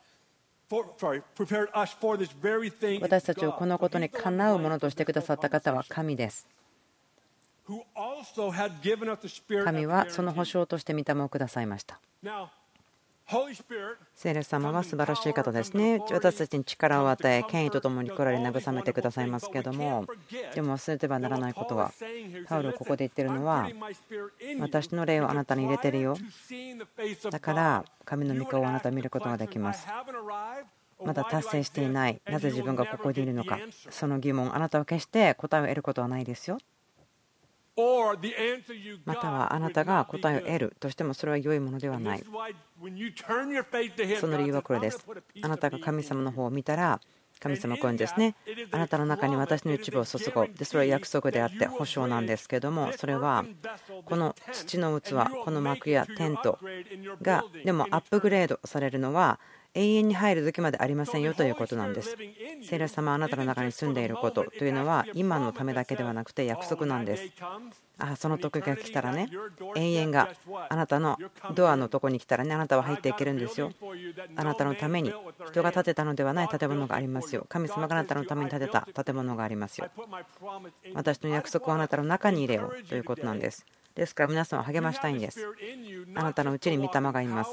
[3.01, 6.47] 私たちをこのことにかなうものとしてくださった方は神です。
[9.65, 11.99] 神はその保証として御霊をくださいました。
[14.15, 16.01] 聖霊様は素晴らしい方ですね。
[16.11, 20.07] 私たちに力を与え、権威とともに来られ慰めてくださいますけども、
[20.55, 21.93] でも忘れてはならないことは、
[22.47, 23.69] パウロここで言ってるのは、
[24.61, 26.17] 私の霊をあなたに入れてるよ。
[27.31, 29.87] だから、神の御顔をあなたは見ることができます。
[31.05, 33.59] まだ達成していない、なぜ自分がここにいるのか、
[33.91, 36.57] その疑問、あなたは決して答えを得ることはないですよ。
[39.05, 42.25] またはあなたが答えを得るとしてもそれは良いものではない。
[44.21, 45.07] その理由はこれです。
[45.43, 47.01] あなたが神様の方を見たら
[47.41, 48.35] 神様こういうんですね。
[48.73, 50.49] あなたの中に私の一部を注ごう。
[50.49, 53.45] でそれは約束であって保証なんですけどもそれは
[54.05, 55.13] この土の器
[55.45, 56.59] この幕やテント
[57.23, 59.39] がでもアップグレードされるのは
[59.79, 62.17] 永遠に入る時までありませんよということなんです。
[62.65, 67.33] 聖霊様あなたの中に住んでいることというのは今のためだけではなくて約束なんです。
[68.01, 69.29] あその時が来たらね
[69.77, 70.31] 永遠が
[70.69, 71.17] あなたの
[71.55, 73.73] ドアのとこに来たらねあなたは入っていけるんですよ。
[74.35, 75.13] あなたのために
[75.47, 77.47] 人が建てたのではない建物がありますよ。
[77.49, 79.89] 神様があなたのために建てた建物がありますよ。
[80.95, 83.65] 私の約束をあなたの中に入れようということなんです。
[83.95, 85.47] ですから皆さんを励ましたいんです。
[86.15, 87.51] あなたのうちに御霊がいます。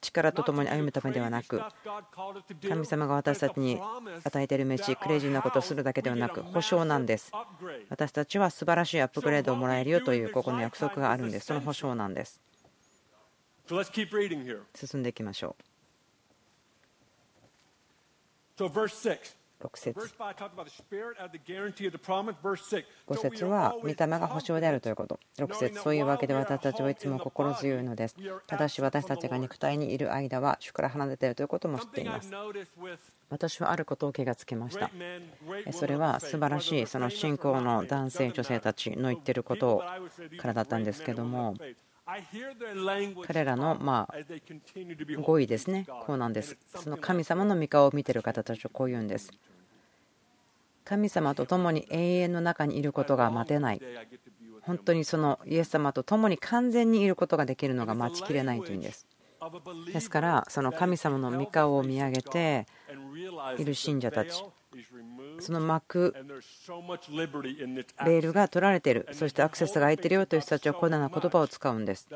[0.00, 1.60] 力とともに歩むためではなく
[2.66, 3.78] 神様が私たちに
[4.24, 7.32] 与えている飯クレイジーなことをするだけではなく保証なんです。
[7.88, 11.46] 私たちは素晴らしいアップグレードをもらえるよというここの約束があるんです。
[11.46, 12.40] その保証なんです。
[14.74, 15.54] 進んでいきましょ
[19.18, 20.00] う6節。
[20.00, 20.06] 5
[23.16, 25.18] 節は御霊が保証であるということ。
[25.38, 28.16] 6節そういうわけで私たちはいつも心強いのです。
[28.46, 32.30] ただし私たちが肉体にいる間は主から離れているということも知っています。
[33.28, 34.90] 私はあることを気がつきました。
[35.72, 39.82] それは素晴らしいその信仰の男性女性たちの言ってること
[40.38, 41.54] からだったんですけども
[43.26, 44.14] 彼らのまあ
[45.22, 46.56] 語彙ですね、こうなんです。
[46.74, 49.32] その神様の御顔を見てる方たちはこう言うんです。
[50.84, 53.82] 神様と共に永遠の中にいることが待てない。
[54.62, 59.06] 本当にそのイエス様と共に完全にいることができるのが待ちきれないというんです。
[59.92, 62.66] ですからその神様の御顔を見上げて
[63.58, 64.44] いる信者たち
[65.40, 72.08] その幕レールが取られているそしてアクセスが空いているよという人たちはこのような言葉を使うんです。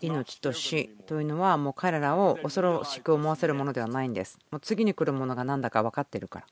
[0.00, 4.38] 命と死というのはもう彼らを恐ろしく思わせるものではないんです。
[4.50, 6.46] もう次に来るものが何だか分かっているから。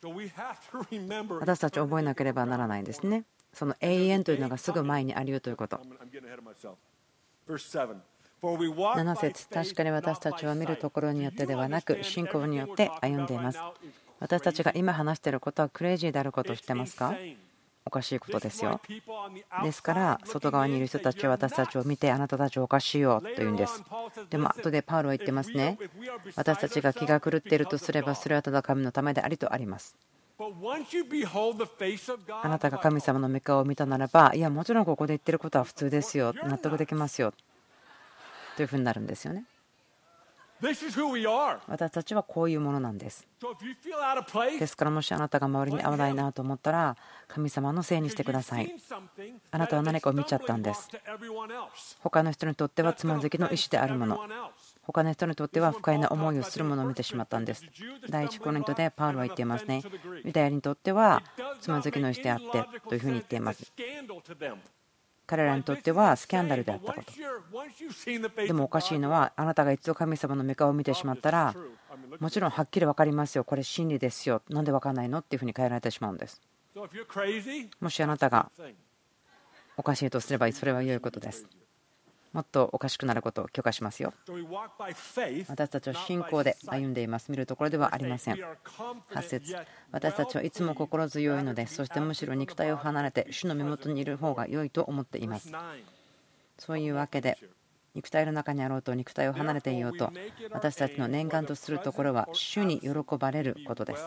[1.41, 3.25] 私たち覚えなければならないですね。
[3.53, 5.81] その永遠というのがすぐ前にあるよということ。
[8.41, 13.59] 7節確かに私たちは見るところによってではなく信仰によって歩んでいます
[14.21, 17.15] 私たちが今話していることはクレイジーであることを知ってますか？
[17.87, 18.81] おかしいことですよ。
[19.63, 23.83] ですから外側にいる人たちは私たちを見てあなたたちおかしいよと言うんです。
[24.29, 25.79] でも後でパウロは言ってますね。
[26.37, 29.97] 私たちが気が狂っているとすればそれはただ神のためでありとあります。
[32.43, 36.35] あなたが神様の御顔を見たならばいやもちろんここで言ってることは普通ですよ。
[36.45, 37.33] 納得できますよ。
[38.57, 39.45] というふうになるんですよね。
[40.61, 43.27] 私たちはこういうものなんです。
[44.59, 46.97] ですからもしあなたが周りに合わないなと思ったら
[47.29, 48.75] 神様のせいにしてください。
[49.51, 50.89] あなたは何かを見ちゃったんです。
[52.01, 54.19] 他の人にとってはつまずきの意思であるもの。
[54.83, 57.65] 他の人にとっては不快な思いをするものを見てしまったんです。
[58.09, 59.83] 第1コリントでパウロは言っていますね。
[60.25, 61.23] ユダヤにとっては
[61.61, 63.73] つまずきの意思であってというふうに言っています。
[65.29, 67.13] 彼らにとってはスキャンダルであったこと。
[68.47, 71.55] でもおかしいのはあなたが一度神様の御顔を見てしまったら
[72.19, 73.45] もちろんはっきり分かりますよ。
[73.45, 74.41] これ真理ですよ。
[74.49, 76.41] なんで分かんないのっていうふうに変えられてしまうんです。
[77.81, 78.51] もしあなたが
[79.77, 81.47] おかしいとすればそれは良いことです
[82.33, 84.13] もっとおかしくなることを許可しますよ。
[85.49, 87.31] 私たちは信仰で歩んでいます。
[87.31, 88.35] 見るところではありません。
[88.35, 89.57] 8節
[89.91, 95.51] 私たちはいつも心強いので、そしてむしろ肉体を離れて主の身元にいる方が良いと思っています。
[96.59, 97.39] そういうわけで、
[97.95, 100.13] 肉体の中にあろうと肉体を離れていようと、
[100.51, 104.05] 私たちの念願とするところは主に喜ばれることです。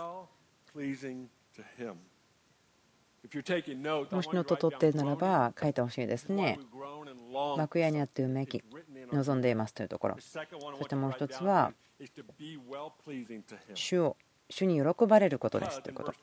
[4.12, 6.60] もしノート取っているならば書いてほしいですね。
[7.58, 8.64] 幕屋にあってうめき
[9.12, 10.18] 望んでいますというところ。
[10.20, 10.40] そ
[10.84, 11.74] してもう一つは
[13.74, 14.18] 主を
[14.50, 16.14] 主に喜ばれることですということ。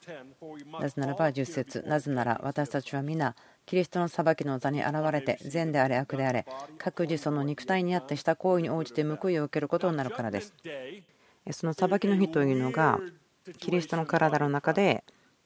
[0.81, 3.35] なぜならば10節なぜなら私たちは皆
[3.65, 6.47] キリストの裁きの座に現れて善であれ悪であれ
[6.79, 10.55] 各自その肉体にあってした行為に応じて報いを受けることになるからです。
[11.51, 13.01] その裁きの日というのが
[13.59, 15.05] キリストの体の中で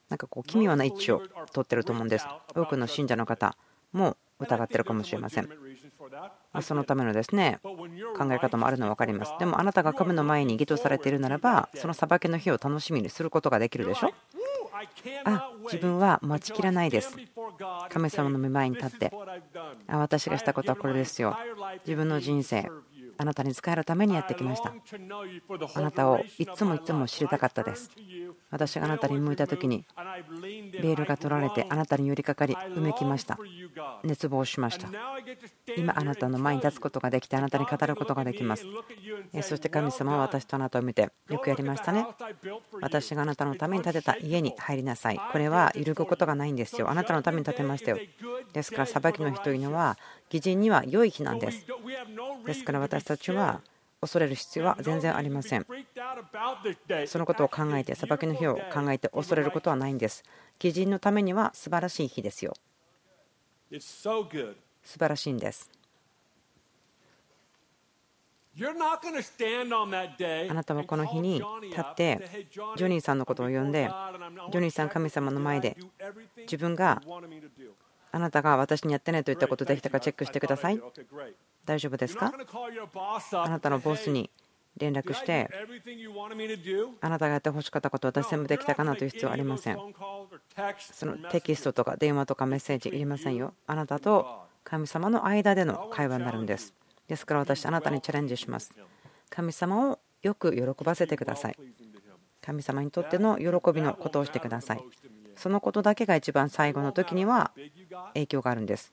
[0.09, 2.27] なんかこう奇妙な位置を取ってると思うんです。
[2.55, 3.57] 多くの信者の方
[3.93, 5.49] も疑ってるかもしれません。
[6.61, 7.77] そのためのですね考
[8.31, 9.33] え方もあるのは分かります。
[9.39, 14.13] でもあなたが神の前に義とされているならばその裁きの日を楽しみにすることができるでしょ？
[15.25, 17.17] あ自分は待ちきらないです。
[17.89, 19.13] 神様の御前に立って。
[19.87, 21.37] あ私がしたことはこれですよ。
[21.87, 22.69] 自分の人生。
[23.23, 24.73] あなたに使えるためにやってきました。
[25.75, 27.91] あなたをいつもいつも知りたかったです。
[28.51, 29.87] 私があなたに向いた時に
[30.73, 33.39] ベールが取られてあなたに寄りかかりうめきました。
[34.03, 34.89] 熱望しました。
[35.77, 38.67] 今あなたの前に立つことができてあなたに語ることができます。
[39.43, 42.07] そして神様は私とあなたを見てよくやりましたね。
[42.81, 45.21] 私があなたのために建てた家に入りなさい。
[45.31, 46.91] これは揺るぐことがないんですよ。
[46.91, 47.99] あなたのために建てましたよ。
[48.53, 49.97] ですから裁きの日というのは
[50.33, 51.67] 義人には良い日なんです
[52.47, 53.61] ですから私たちは
[54.03, 55.67] 恐れる必要は全然ありません。
[57.07, 60.25] そのことを考えて、裁きの日を考えて恐れることはないんです。
[60.61, 62.53] 義人のためには素晴らしい日ですよ。
[64.83, 65.71] 素晴らしいんです。
[70.51, 73.89] あなたはこの日に立ってジョニーさんのことを呼んで
[74.51, 75.79] ジョニーさん神様の前で
[76.37, 77.01] 自分が
[78.13, 80.81] あなたが私にやってないといったことできたかチェックしてください。
[81.65, 82.33] 大丈夫ですか？
[83.33, 84.31] あなたのボスに
[84.77, 85.49] 連絡して、
[87.01, 89.79] あなたがやってほしかったこと、私全部できたかなという必要はありません。
[90.93, 93.55] そのテキストとか電話とかメッセージいりませんよ。
[93.67, 96.75] あなたと神様の間での会話になるんです。
[97.09, 98.75] ですから私、あなたにチャレンジします。
[99.31, 101.57] 神様をよく喜ばせてください。
[102.41, 104.83] 神様にとっての喜びのことをしてください。
[105.37, 107.53] そのことだけが一番最後の時には
[108.15, 108.93] 影響があるんです。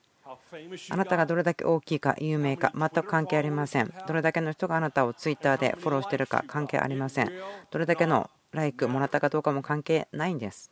[0.90, 3.92] あなたがどれだけ大きいか有名か全く関係ありません。
[4.06, 7.32] どれだけの人があなたをツイッターでフォローしているか関係ありません。
[7.70, 10.70] どれだけのライクもらったかどうかも関係ないんです。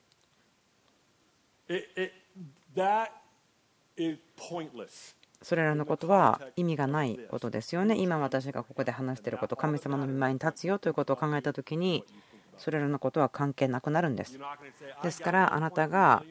[5.43, 7.97] それらのことは意味がないことですよね。
[7.97, 12.05] 今私がここで話していること、神様の御前に立つよということを考えたときに、
[12.59, 14.39] それらのことは関係なくなるんです。
[15.03, 16.23] ですからあなたが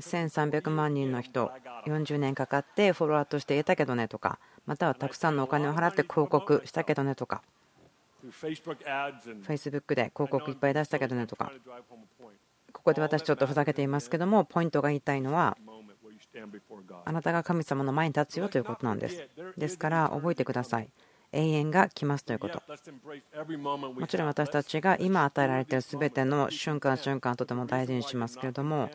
[0.00, 1.50] 1300万人の人
[1.86, 7.42] 40年かかってフォロワーとして得たけどねとかまたはたくさんのお金を払って広告したけどねとか
[9.46, 11.52] Facebook で広告いっぱい出したけどねとか
[12.72, 15.56] ここで私ちょっとふざけていますけどもポイントが言いたいのは
[17.04, 19.28] あなたが神様の前に立つよということなんです。
[19.56, 20.88] ですから覚えてください
[21.32, 22.62] 永遠が来ますということ。
[23.98, 28.90] もちろん私たちが今与えられている全ての瞬間瞬間とても大事にしますけれども、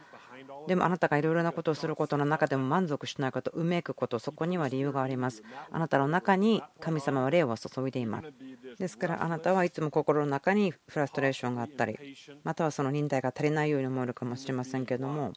[0.67, 5.43] でもあなたがいろいろなことをすることの中でも満足しないこと、うめくこと、そこには理由があります。
[5.71, 8.31] あなたの中に神様は霊を注いでいます。
[8.77, 11.97] ですからあなたはいつも心の中にフラストレーションがあったり、
[12.43, 15.33] またはその忍耐が足りないように思えるかもしれませんけれども、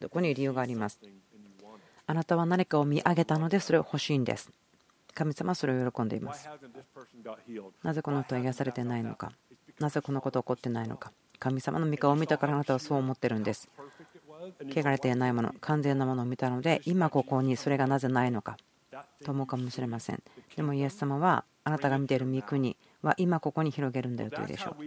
[0.00, 1.00] どこに理由があります？
[2.06, 4.50] あなたは何かを見上げたのでそれを欲しいんです。
[5.14, 6.48] 神様はそれを喜んでいます。
[7.82, 9.32] なぜこの人は癒されてないのか、
[9.78, 13.68] なぜこのこと起こってないのか、神様の御顔を見たからあなたはそう思ってるんです。
[14.68, 18.56] 汚れていないもの、完全なものを見たので、今ここにそれがなぜないのか
[19.24, 20.22] と思うかもしれません。
[20.56, 22.76] でもイエス様は、あなたが見ている御国
[23.08, 24.84] は今ここに広げるんだよというでしょう。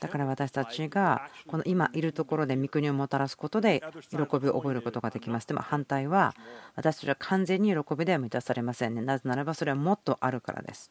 [0.00, 5.46] だから私たちがこの今いるところで御国をもたらすことで喜びを覚えることができます。
[5.46, 6.34] でも反対は
[6.76, 9.02] 私たちは完全に喜びでは満たされませんね。
[9.02, 10.90] なぜならばそれはもっとあるからです。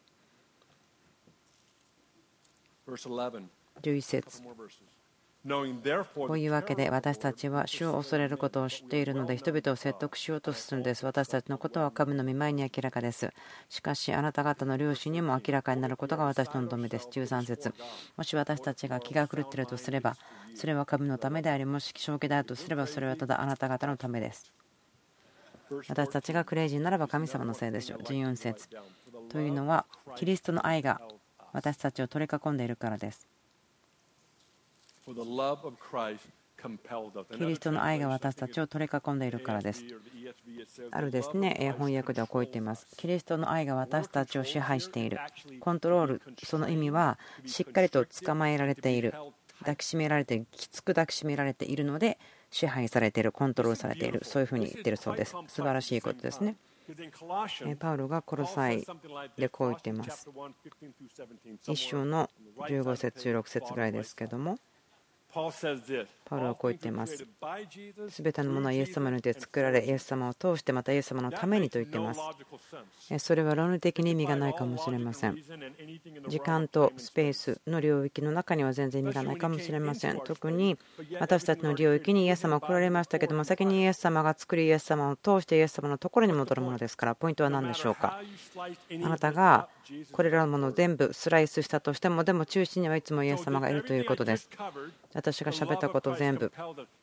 [3.82, 4.42] 11節
[6.14, 11.06] こういうわけで私たちは主を恐れることを知っているので人々を説得しようとするんです。
[11.06, 13.32] 私たちのことは神の御前に明らかです。
[13.68, 17.08] しかしあなた方の両親にも明らかになることが私の務めです。
[17.10, 17.72] 13節
[18.16, 20.16] もし私たちが気が狂っているとすれば
[20.54, 24.52] それは神のためでありもし正気であるとすればそれはただあなた方のためです。
[25.88, 28.02] 私たちがクレイジーならば神様のせいでしょう。
[28.02, 28.68] 14節
[29.28, 29.86] というのは
[30.16, 31.00] キリストの愛が
[31.52, 33.26] 私たちを取り囲んでいるからです。
[37.36, 39.84] キリストの愛が私たちを取り囲んでいるからです。
[40.90, 42.86] あるですね翻訳ではこう言っています。
[42.96, 45.18] キリストの愛が私たちを支配している。
[45.60, 49.14] コントロール、その意味はしっかりと捕まえられている。
[49.60, 52.18] 抱きしめられている、きつく抱きしめられているので
[52.50, 55.34] 支配されている、コントロールされている、そういうふうに言っているそうです。
[55.48, 56.56] 素晴らしいことですね。
[57.78, 58.84] パウロがコロサイ
[59.36, 60.28] でこう言っています。
[61.68, 64.58] 一章の15節16節ぐらいですけども。
[66.24, 67.26] パウロはこう言っています。
[68.10, 72.20] すべてのものはイエス様によって作られ、イエス様を通してまたイエス様のためにと言っています。
[73.18, 75.38] それは論理的に意味がないかもしれません。
[76.28, 80.20] 時間とスペースの領域の中には全然意味がないかもしれません。
[80.24, 80.76] 特に
[81.20, 88.20] 私たちの領域にイエス様が来られましたけども、先にイエス様が作り、イエス様を通してイエス様のところに戻るものですから、ポイントは何でしょうか？
[88.58, 89.68] あなたが
[90.12, 94.48] これらのものを全部スライスしたとしても、でも中心にはいつもイエス様がいるということです。
[95.14, 96.52] 私が喋ったこと全部、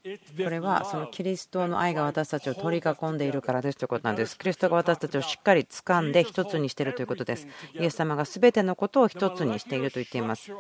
[0.06, 4.38] これはそのキリストの愛が私たちを取り囲んでいるからですということなんです。
[4.38, 7.48] キリストが私たちをしっかり掴んで一つにしているということです。
[7.74, 10.52] イエス様が全てのことを一つにしていると言っています。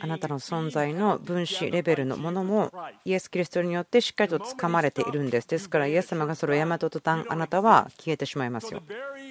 [0.00, 2.72] あなたの存在の分子レベルのものも
[3.04, 5.48] イエス・キリストによってしっかりと掴まれているんです。
[5.48, 8.82] ですから、イエス様がそれをやめた途端、あなたは消えてしまいますよ。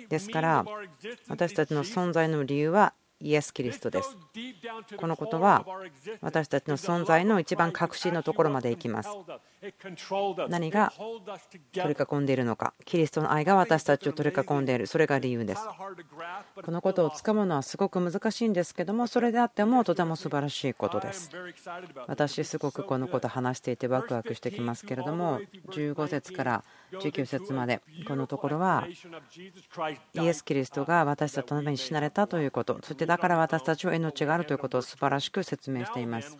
[0.07, 0.65] ですから、
[1.28, 4.15] 私たちの存在の理由はイエス・キリストです。
[4.97, 5.65] このことは
[6.22, 9.09] 私たちの存在の一番核心のところまで行きます。
[10.49, 10.93] 何が
[11.74, 15.61] 取り囲んでいるのか、キリストの愛が私たちを取り囲んでいる、それが理由です。
[16.63, 21.32] このことをつかむのはすごく難しいんですけども、それであってもとても素晴らしいことです。
[22.05, 28.88] 私、すごくこのこと話していてワクワクしてきますけれども、15節から19節まで、このところは、
[30.13, 36.38] イエス・キリストが私たちのために死なれたということ、そしてだから私たちは命があるということを素晴らしく説明しています。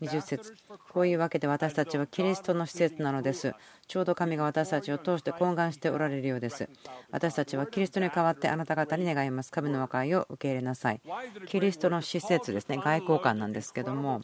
[0.00, 0.54] 20節
[0.92, 3.54] こういうわけで私たちはキリストの施設なのです。
[3.86, 6.68] ちょうど神が私たちを通して懇願しておられるようです。
[7.10, 9.52] 私たちはキリストに代わってあなた方に願います。
[9.52, 11.00] 神の和解を受け入れなさい。
[11.46, 14.22] キリストの施設ですね、外交官なんですけども、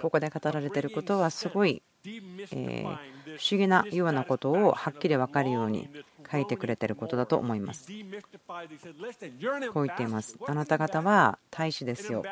[0.00, 5.88] ここで語られていることはすごいえ不思議なようなことをはっきり分かるように
[6.30, 7.88] 書いてくれていることだと思います。
[9.72, 10.38] こう言っています。
[10.46, 12.22] あなた方は大使ですよ。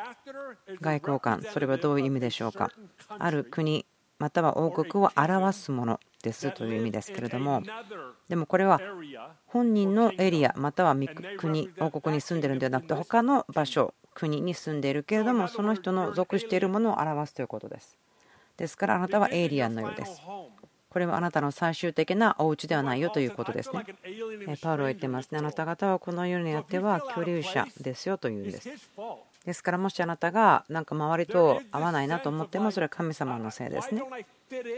[0.81, 2.71] 外交官、それはどういう意味でしょうか。
[3.09, 3.85] ある国
[4.19, 7.63] または王国を表すものですという意味ですけれども、
[8.29, 8.81] でもこれは
[9.47, 10.97] 本人のエリアまたは
[11.37, 17.97] 国、王国に住んでるんではなくて、他の場所、国に住んでいるけれども、その人の属しているものを表すということです。
[18.59, 20.21] ですからあなたはエイリアンのようです。
[20.91, 23.85] これはあなたの最終的なお家ではないよということですね。
[24.61, 25.39] パウロは言ってますね。
[25.39, 28.69] あなた方はこの世にあっては居留者ですよというんです。
[29.45, 34.03] ですからもしあなたがなんか周りと合わないなと思ってもそれは神様のせいですね。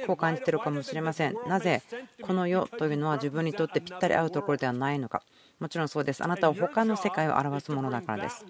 [0.07, 1.35] こう感じてるかもしれません。
[1.47, 1.83] なぜ
[2.21, 5.23] この世というのは自分にとってぴったり合うところではないのか。
[5.61, 6.25] もちろんそうです。
[6.25, 8.45] あなたは他の世界を表すものだからです。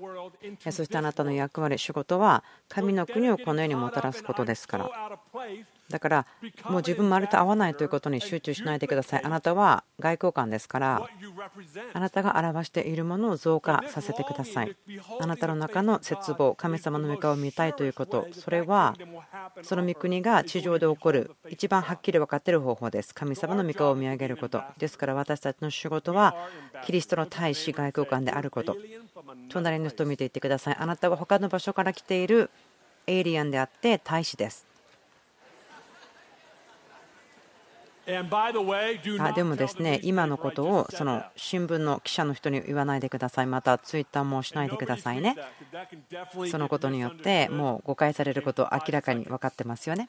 [0.70, 4.90] そしてあなたの役割、仕事は神の国をこの世にもたらすことですから。
[5.90, 6.26] だから
[6.64, 9.24] もう自分周りと合わないということに集中しないでください。
[9.24, 11.08] あなたは外交官ですから、
[11.92, 14.76] あなたが表しているものを増加させてください。
[15.20, 18.94] あなたの中の絶望、神様の御顔を見たいということ、それは
[19.62, 23.14] その御国が地上で起こる一番はっきり分かっている方法です。
[23.14, 24.62] 神様の御顔を見上げること。
[24.78, 26.34] ですから私たちの仕事は
[26.84, 28.76] キリストの大使、外交官であること。
[29.48, 30.76] 隣の人を見ていってください。
[30.78, 32.50] あなたは他の場所から来ている
[33.06, 34.69] エイリアンであって大使です。
[39.20, 45.36] あでもですね今のことをその新聞の記者の人に言わないでくださいまたツイッターもしないでくださいね
[46.50, 50.08] そのことによってもう誤解されること明らかに分かってますよね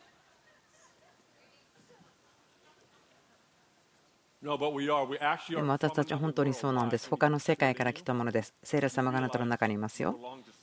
[5.56, 7.08] でも私たちは本当にそうなんです。
[7.10, 8.56] 他の世界から来たものです。
[8.64, 10.18] 聖霊様があなたの中にいますよ。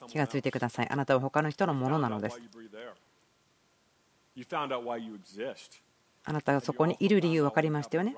[0.08, 0.88] 気がついてください。
[0.90, 2.40] あなたは他の人のものなのです。
[6.28, 8.14] あなたがそこにいる理由分かりましたよね？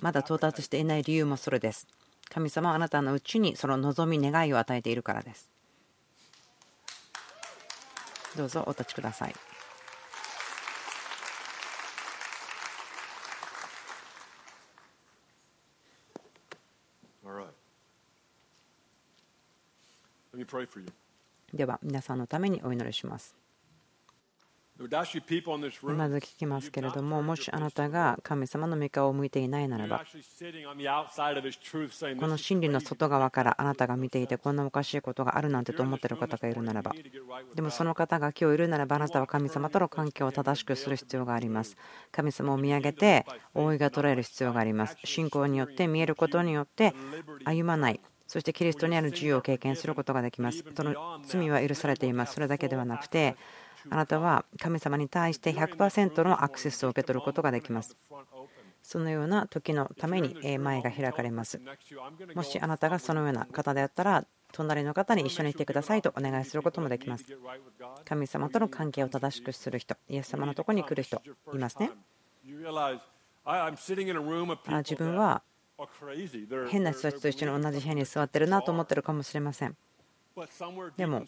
[0.00, 1.86] まだ到達していない理由もそれです。
[2.28, 5.48] 神様はあなたのうちにその望み、願いを与えているからです。
[8.36, 9.34] どうぞお立ちください。
[21.54, 23.45] では皆さんのためにお祈りします。
[24.78, 30.04] まず聞きますけれども、もしあなたが神様の御顔を向いていないならば、
[32.20, 36.92] この真理の外側からあなたが見ていて、こんなおかしいことがあるなんてと思っている方がいるならば、
[37.54, 41.76] でもその方が今日いるならば、あなたは神様との関係を正しくする必要があります。
[42.12, 43.24] 神様を見上げて、
[43.54, 44.98] 覆いが捉える必要があります。
[45.04, 46.94] 信仰によって見えることによって
[47.44, 48.00] 歩まない。
[48.26, 50.64] そしてキリストにある自由を経験することができます。
[50.76, 52.34] その罪は許されています。
[52.34, 53.36] それだけではなくて、
[53.90, 57.96] あなたは神様に対して100%のアクセスを受け取ることができます。
[58.82, 61.60] そのような時のために前が開かれます。
[62.34, 67.24] もしあなたがそのような方であったら、隣の方に一緒にいてくださいとお願いすることもできます
[68.04, 71.20] 神様との関係を正しくする人イエス様のところに来る人
[71.52, 71.90] いますね
[72.44, 72.56] 自
[74.96, 75.42] 分は
[76.70, 79.76] 変な人たちと一緒に同じ部屋に座ってるなと思ってるかもしれません
[80.96, 81.24] でも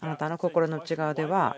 [0.00, 1.56] あなたの心の内側では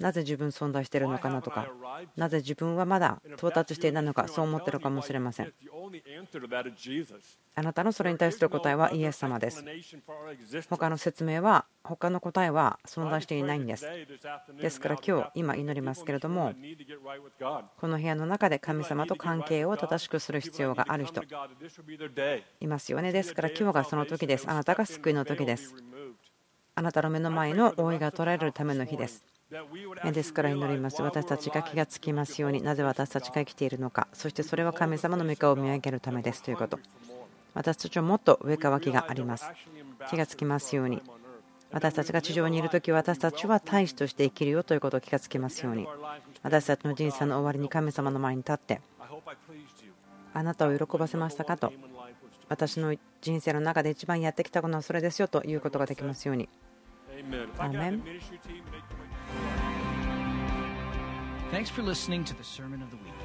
[0.00, 1.68] なぜ自分存在しているのかなとか
[2.16, 5.52] なぜ自分はまだ到達していないのかそう思っているかもしれません。
[7.54, 9.64] あなたのそれに対する答えはイエス様です。
[10.70, 13.86] 他の説明は他の答えは存在していないんです。
[14.58, 16.54] ですから今日今祈りますけれども
[17.78, 21.22] この部屋の中で神様と関係を正しくする必要がある人。
[22.60, 23.12] いますよね。
[23.12, 24.48] ですから今日がその時です。
[24.48, 25.74] あなたが救いの時です
[26.78, 29.24] あなたの目の前の覆いが取られるための日です。
[30.12, 31.02] ですから祈ります。
[31.02, 36.78] 私たちが気がつきますように、なぜ私たちが生きているのか、そしてそれは神様の御顔を見上げるためですということ。
[37.52, 39.46] 私たちはもっと上かきがあります。
[40.08, 41.02] 気がつきますように。
[41.72, 45.88] 私たちが地上にいるとき、私たちは大使として生きるよということを気がつきますように。
[46.44, 48.80] 私たちの人生の終わりに神様の前に立って、
[50.32, 51.72] あなたを喜ばせましたかと。
[52.48, 56.48] 私の人生の中で一番やってきたことはそれですよということができますように。
[57.18, 58.02] アーメン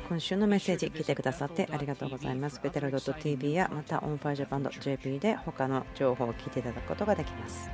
[0.10, 2.60] 今週のメッセージ聞いてくださってありがとうございます。
[2.64, 7.70] Bethel.tv やまたオンファイジャパン .jp で他の情報を聞いていただくことができます。